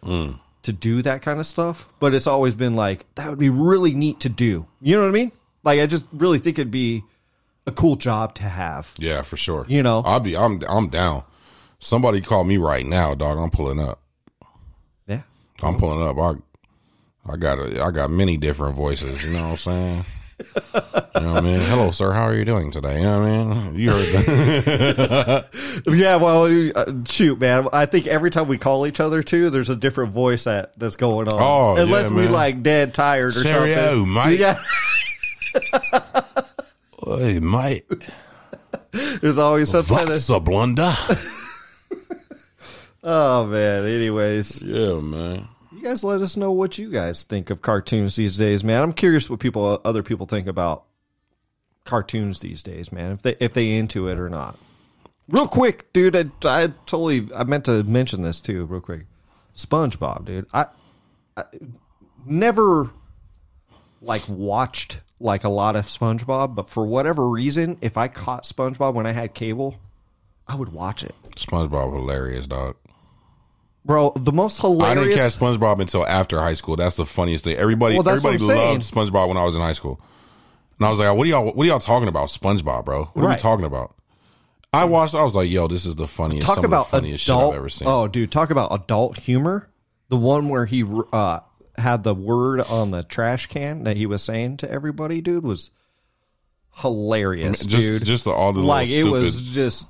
to 0.62 0.72
do 0.72 1.03
that 1.03 1.22
kind 1.22 1.40
of 1.40 1.46
stuff. 1.46 1.88
But 1.98 2.14
it's 2.14 2.27
always 2.27 2.55
been 2.55 2.77
like 2.77 3.12
that 3.16 3.29
would 3.29 3.38
be 3.38 3.51
really 3.51 3.94
neat 3.94 4.20
to 4.20 4.29
do. 4.29 4.66
You 4.81 4.96
know 4.96 5.03
what 5.03 5.09
I 5.09 5.12
mean? 5.12 5.33
Like 5.64 5.81
I 5.81 5.87
just 5.87 6.05
really 6.12 6.38
think 6.38 6.59
it'd 6.59 6.70
be 6.70 7.05
a 7.66 7.72
cool 7.72 7.96
job 7.96 8.35
to 8.37 8.44
have. 8.44 8.94
Yeah, 8.98 9.22
for 9.22 9.37
sure. 9.37 9.64
You 9.68 9.83
know? 9.83 10.03
I'll 10.05 10.20
be. 10.20 10.37
I'm. 10.37 10.61
I'm 10.68 10.88
down. 10.88 11.25
Somebody 11.79 12.20
call 12.20 12.44
me 12.44 12.57
right 12.57 12.87
now, 12.87 13.14
dog. 13.14 13.38
I'm 13.38 13.51
pulling 13.51 13.81
up. 13.81 14.01
Yeah. 15.07 15.22
I'm 15.62 15.77
pulling 15.77 16.07
up. 16.07 16.18
I. 16.18 16.40
I 17.25 17.37
got 17.37 17.59
a, 17.61 17.81
I 17.83 17.92
got 17.92 18.11
many 18.11 18.37
different 18.37 18.75
voices. 18.75 19.25
You 19.25 19.31
know 19.33 19.42
what 19.42 19.51
I'm 19.51 19.57
saying? 19.57 20.05
You 21.14 21.29
know 21.29 21.35
what 21.35 21.44
I 21.44 21.46
mean? 21.46 21.61
Hello, 21.61 21.90
sir. 21.92 22.12
How 22.12 22.22
are 22.22 22.35
you 22.35 22.44
doing 22.44 22.72
today? 22.72 22.96
You 22.96 23.05
know 23.05 23.20
what 23.20 23.29
I 23.29 23.44
mean? 23.68 23.79
You 23.79 23.90
heard 23.90 24.07
that? 24.25 25.83
Yeah, 25.87 26.16
well, 26.16 26.70
uh, 26.75 26.92
shoot, 27.07 27.38
man. 27.38 27.68
I 27.72 27.87
think 27.87 28.09
every 28.09 28.31
time 28.31 28.48
we 28.48 28.59
call 28.59 28.87
each 28.87 28.98
other 28.98 29.22
too, 29.22 29.51
there's 29.51 29.70
a 29.70 29.77
different 29.77 30.11
voice 30.12 30.44
that 30.44 30.72
that's 30.77 30.96
going 30.96 31.29
on. 31.29 31.38
Oh, 31.40 31.77
yeah, 31.77 31.83
unless 31.83 32.11
we 32.11 32.22
man. 32.22 32.33
like 32.33 32.62
dead 32.64 32.92
tired 32.94 33.37
or 33.37 33.42
Cheerio, 33.42 34.05
something. 34.05 34.12
mate. 34.12 34.40
Yeah, 34.40 34.59
hey, 37.18 37.40
mate. 37.40 37.87
there's 39.20 39.38
always 39.38 39.70
something. 39.70 39.96
to- 39.98 40.05
What's 40.12 40.29
a 40.29 40.40
blunder? 40.40 40.94
oh 43.03 43.46
man. 43.46 43.87
Anyways, 43.87 44.62
yeah, 44.62 45.01
man. 45.01 45.48
you 45.72 45.83
guys 45.83 46.05
let 46.05 46.20
us 46.20 46.37
know 46.37 46.53
what 46.53 46.79
you 46.79 46.90
guys 46.90 47.22
think 47.22 47.51
of 47.51 47.62
cartoons 47.62 48.16
these 48.16 48.37
days, 48.37 48.62
man. 48.64 48.83
I'm 48.83 48.92
curious 48.92 49.29
what 49.31 49.40
people, 49.40 49.81
other 49.85 50.03
people, 50.03 50.27
think 50.27 50.46
about 50.46 50.85
cartoons 51.85 52.40
these 52.40 52.62
days, 52.62 52.92
man. 52.92 53.12
If 53.12 53.22
they 53.22 53.37
if 53.40 53.55
they 53.55 53.77
into 53.77 54.09
it 54.09 54.18
or 54.18 54.29
not. 54.29 54.59
Real 55.29 55.46
quick, 55.46 55.92
dude. 55.92 56.16
I, 56.16 56.25
I 56.44 56.66
totally 56.87 57.29
I 57.35 57.44
meant 57.44 57.64
to 57.66 57.83
mention 57.85 58.22
this 58.22 58.40
too, 58.40 58.64
real 58.66 58.81
quick. 58.81 59.07
SpongeBob, 59.55 60.25
dude. 60.25 60.46
I, 60.53 60.66
I 61.37 61.44
never 62.27 62.90
like 64.02 64.28
watched 64.28 65.00
like 65.20 65.44
a 65.44 65.48
lot 65.48 65.76
of 65.76 65.86
SpongeBob, 65.86 66.54
but 66.56 66.68
for 66.68 66.84
whatever 66.84 67.28
reason, 67.28 67.78
if 67.80 67.96
I 67.96 68.08
caught 68.08 68.42
SpongeBob 68.44 68.94
when 68.94 69.06
I 69.06 69.12
had 69.12 69.32
cable, 69.34 69.76
I 70.48 70.56
would 70.56 70.70
watch 70.72 71.04
it. 71.04 71.14
SpongeBob 71.36 71.92
hilarious, 71.94 72.46
dog. 72.48 72.76
Bro, 73.84 74.12
the 74.16 74.32
most 74.32 74.60
hilarious. 74.60 74.98
I 74.98 75.02
didn't 75.02 75.16
catch 75.16 75.36
SpongeBob 75.38 75.80
until 75.80 76.06
after 76.06 76.40
high 76.40 76.54
school. 76.54 76.76
That's 76.76 76.96
the 76.96 77.06
funniest 77.06 77.44
thing. 77.44 77.56
Everybody, 77.56 77.96
Well, 77.98 78.08
everybody 78.08 78.38
loved 78.38 78.82
SpongeBob 78.82 79.28
when 79.28 79.36
I 79.36 79.44
was 79.44 79.54
in 79.56 79.60
high 79.62 79.72
school, 79.72 80.00
and 80.78 80.86
I 80.86 80.90
was 80.90 80.98
like, 80.98 81.16
"What 81.16 81.26
are 81.26 81.30
y'all? 81.30 81.52
What 81.52 81.64
are 81.64 81.68
y'all 81.68 81.78
talking 81.80 82.08
about? 82.08 82.28
SpongeBob, 82.28 82.84
bro? 82.84 83.04
What 83.12 83.16
are 83.16 83.20
we 83.26 83.26
Right. 83.28 83.38
talking 83.38 83.64
about?" 83.64 83.94
I 84.72 84.84
watched. 84.84 85.14
I 85.14 85.22
was 85.22 85.34
like, 85.34 85.50
"Yo, 85.50 85.66
this 85.68 85.84
is 85.84 85.96
the 85.96 86.06
funniest. 86.08 86.46
talk 86.46 86.56
some 86.56 86.64
about 86.64 86.86
the 86.86 86.90
funniest 86.96 87.26
adult, 87.26 87.40
shit 87.42 87.52
I've 87.52 87.58
ever 87.58 87.68
seen." 87.68 87.88
Oh, 87.88 88.08
dude, 88.08 88.30
talk 88.32 88.50
about 88.50 88.72
adult 88.72 89.18
humor. 89.18 89.68
The 90.08 90.16
one 90.16 90.48
where 90.48 90.64
he 90.66 90.84
uh, 91.12 91.40
had 91.76 92.02
the 92.02 92.14
word 92.14 92.61
on 92.61 92.90
the 92.90 93.02
trash 93.02 93.46
can 93.46 93.85
that 93.85 93.96
he 93.96 94.06
was 94.06 94.22
saying 94.22 94.58
to 94.58 94.70
everybody, 94.70 95.20
dude, 95.20 95.44
was 95.44 95.70
hilarious, 96.76 97.64
just, 97.64 97.70
dude. 97.70 98.04
just 98.04 98.24
the, 98.24 98.30
all 98.30 98.52
the 98.52 98.61
like 98.61 98.88
it 98.88 99.04
was 99.04 99.42
just 99.42 99.88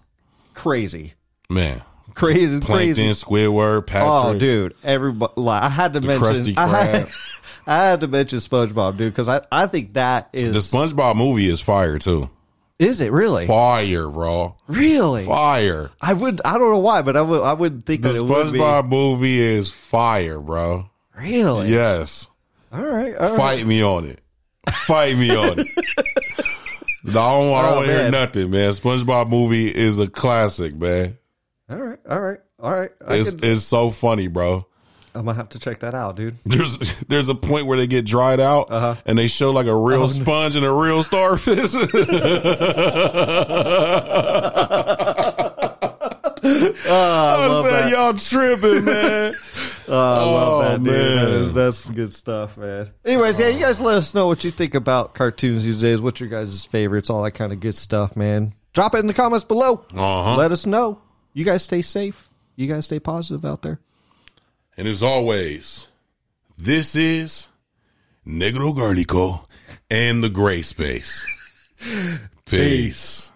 crazy, 0.55 1.15
man. 1.49 1.83
crazy, 2.15 2.61
Plankton, 2.61 2.95
crazy. 2.95 3.09
Squidward, 3.09 3.87
Patrick. 3.87 4.35
Oh, 4.35 4.39
dude, 4.39 4.75
everybody! 4.83 5.33
Like, 5.37 5.63
I 5.63 5.69
had 5.69 5.95
to 5.95 6.01
mention, 6.01 6.57
I 6.57 6.67
had, 6.67 7.09
I 7.67 7.77
had 7.85 8.01
to 8.01 8.09
mention 8.09 8.39
SpongeBob, 8.39 8.97
dude, 8.97 9.13
because 9.13 9.29
I, 9.29 9.43
I 9.51 9.67
think 9.67 9.95
that 9.95 10.29
is 10.33 10.71
The 10.71 10.77
SpongeBob 10.77 11.17
movie 11.17 11.49
is 11.49 11.61
fire 11.61 11.99
too. 11.99 12.31
Is 12.79 13.01
it 13.01 13.13
really? 13.13 13.47
Fire, 13.47 14.09
bro. 14.09 14.57
Really? 14.67 15.25
Fire. 15.25 15.91
I 16.01 16.15
would. 16.15 16.41
I 16.45 16.59
don't 16.59 16.71
know 16.71 16.79
why, 16.79 17.03
but 17.03 17.17
I 17.17 17.21
would. 17.21 17.43
I 17.43 17.53
would 17.53 17.87
think 17.87 18.03
The 18.03 18.09
that 18.09 18.17
it 18.17 18.23
would 18.23 18.53
be. 18.53 18.59
SpongeBob 18.59 18.89
movie 18.89 19.39
is 19.39 19.71
fire, 19.71 20.41
bro. 20.41 20.91
Really? 21.23 21.69
Yes. 21.71 22.29
All 22.73 22.83
right. 22.85 23.15
All 23.17 23.29
right. 23.31 23.37
Fight 23.37 23.67
me 23.67 23.83
on 23.83 24.07
it. 24.07 24.21
Fight 24.71 25.17
me 25.17 25.31
on 25.35 25.59
it. 25.61 25.67
I 27.09 27.13
don't, 27.13 27.15
I 27.15 27.15
don't 27.15 27.47
Oh, 27.49 27.77
want 27.77 27.87
to 27.87 27.93
hear 27.99 28.11
nothing, 28.11 28.51
man. 28.51 28.71
SpongeBob 28.73 29.29
movie 29.29 29.69
is 29.69 29.99
a 29.99 30.07
classic, 30.09 30.75
man. 30.75 31.19
All 31.71 31.79
right. 31.79 31.99
All 32.09 32.21
right. 32.21 32.39
All 32.61 32.71
right. 32.71 32.91
I 33.07 33.17
It's 33.17 33.31
could, 33.31 33.45
it's 33.45 33.65
so 33.65 33.91
funny, 33.91 34.29
bro. 34.29 34.67
I'm 35.15 35.27
gonna 35.27 35.37
have 35.37 35.51
to 35.51 35.59
check 35.59 35.81
that 35.81 35.95
out, 35.95 36.17
dude. 36.17 36.37
There's 36.47 36.79
there's 37.09 37.29
a 37.29 37.35
point 37.35 37.67
where 37.67 37.77
they 37.77 37.87
get 37.87 38.07
dried 38.07 38.41
out 38.41 38.71
Uh-huh. 38.71 38.95
and 39.05 39.19
they 39.19 39.29
show 39.29 39.51
like 39.51 39.67
a 39.67 39.71
Oh, 39.71 39.85
real 39.85 40.09
sponge 40.09 40.57
and 40.57 40.65
a 40.65 40.73
real 40.73 41.03
starfish. 41.03 41.75
I 46.95 47.47
love 47.49 47.65
said, 47.65 47.73
that. 47.73 47.91
y'all 47.91 48.15
tripping, 48.15 48.85
man. 48.85 49.35
Oh, 49.95 49.99
I 49.99 50.25
love 50.25 50.53
Oh, 50.53 50.63
that, 50.63 50.77
dude. 50.79 50.87
Man. 50.87 51.29
is, 51.29 51.53
that's 51.53 51.91
good 51.91 52.13
stuff, 52.15 52.57
man. 52.57 52.91
Anyways, 53.05 53.39
yeah, 53.39 53.49
you 53.49 53.61
guys 53.61 53.81
let 53.81 53.97
us 53.99 54.15
know 54.15 54.27
what 54.27 54.43
you 54.43 54.51
think 54.51 54.75
about 54.75 55.15
cartoons 55.15 55.65
these 55.65 55.81
days. 55.83 56.01
What's 56.01 56.19
your 56.21 56.31
guys' 56.31 56.65
favorites? 56.65 57.11
All 57.11 57.23
that 57.25 57.33
kind 57.33 57.53
of 57.53 57.61
good 57.61 57.75
stuff, 57.75 58.17
man. 58.17 58.55
Drop 58.73 58.95
it 58.95 58.99
in 58.99 59.07
the 59.07 59.13
comments 59.15 59.45
below. 59.45 59.85
Uh-huh. 59.95 60.37
Let 60.37 60.51
us 60.51 60.65
know. 60.65 61.01
You 61.35 61.45
guys 61.45 61.63
stay 61.63 61.83
safe. 61.83 62.31
you 62.57 62.67
guys 62.67 62.87
stay 62.87 63.01
positive 63.01 63.45
out 63.45 63.63
there. 63.63 63.81
And 64.77 64.89
as 64.89 65.03
always, 65.03 65.89
this 66.57 66.95
is 66.97 67.49
Negro 68.27 68.75
Garlico 68.75 69.45
and 69.91 70.23
the 70.25 70.31
Gray 70.31 70.63
Space. 70.63 71.27
Peace. 72.47 73.32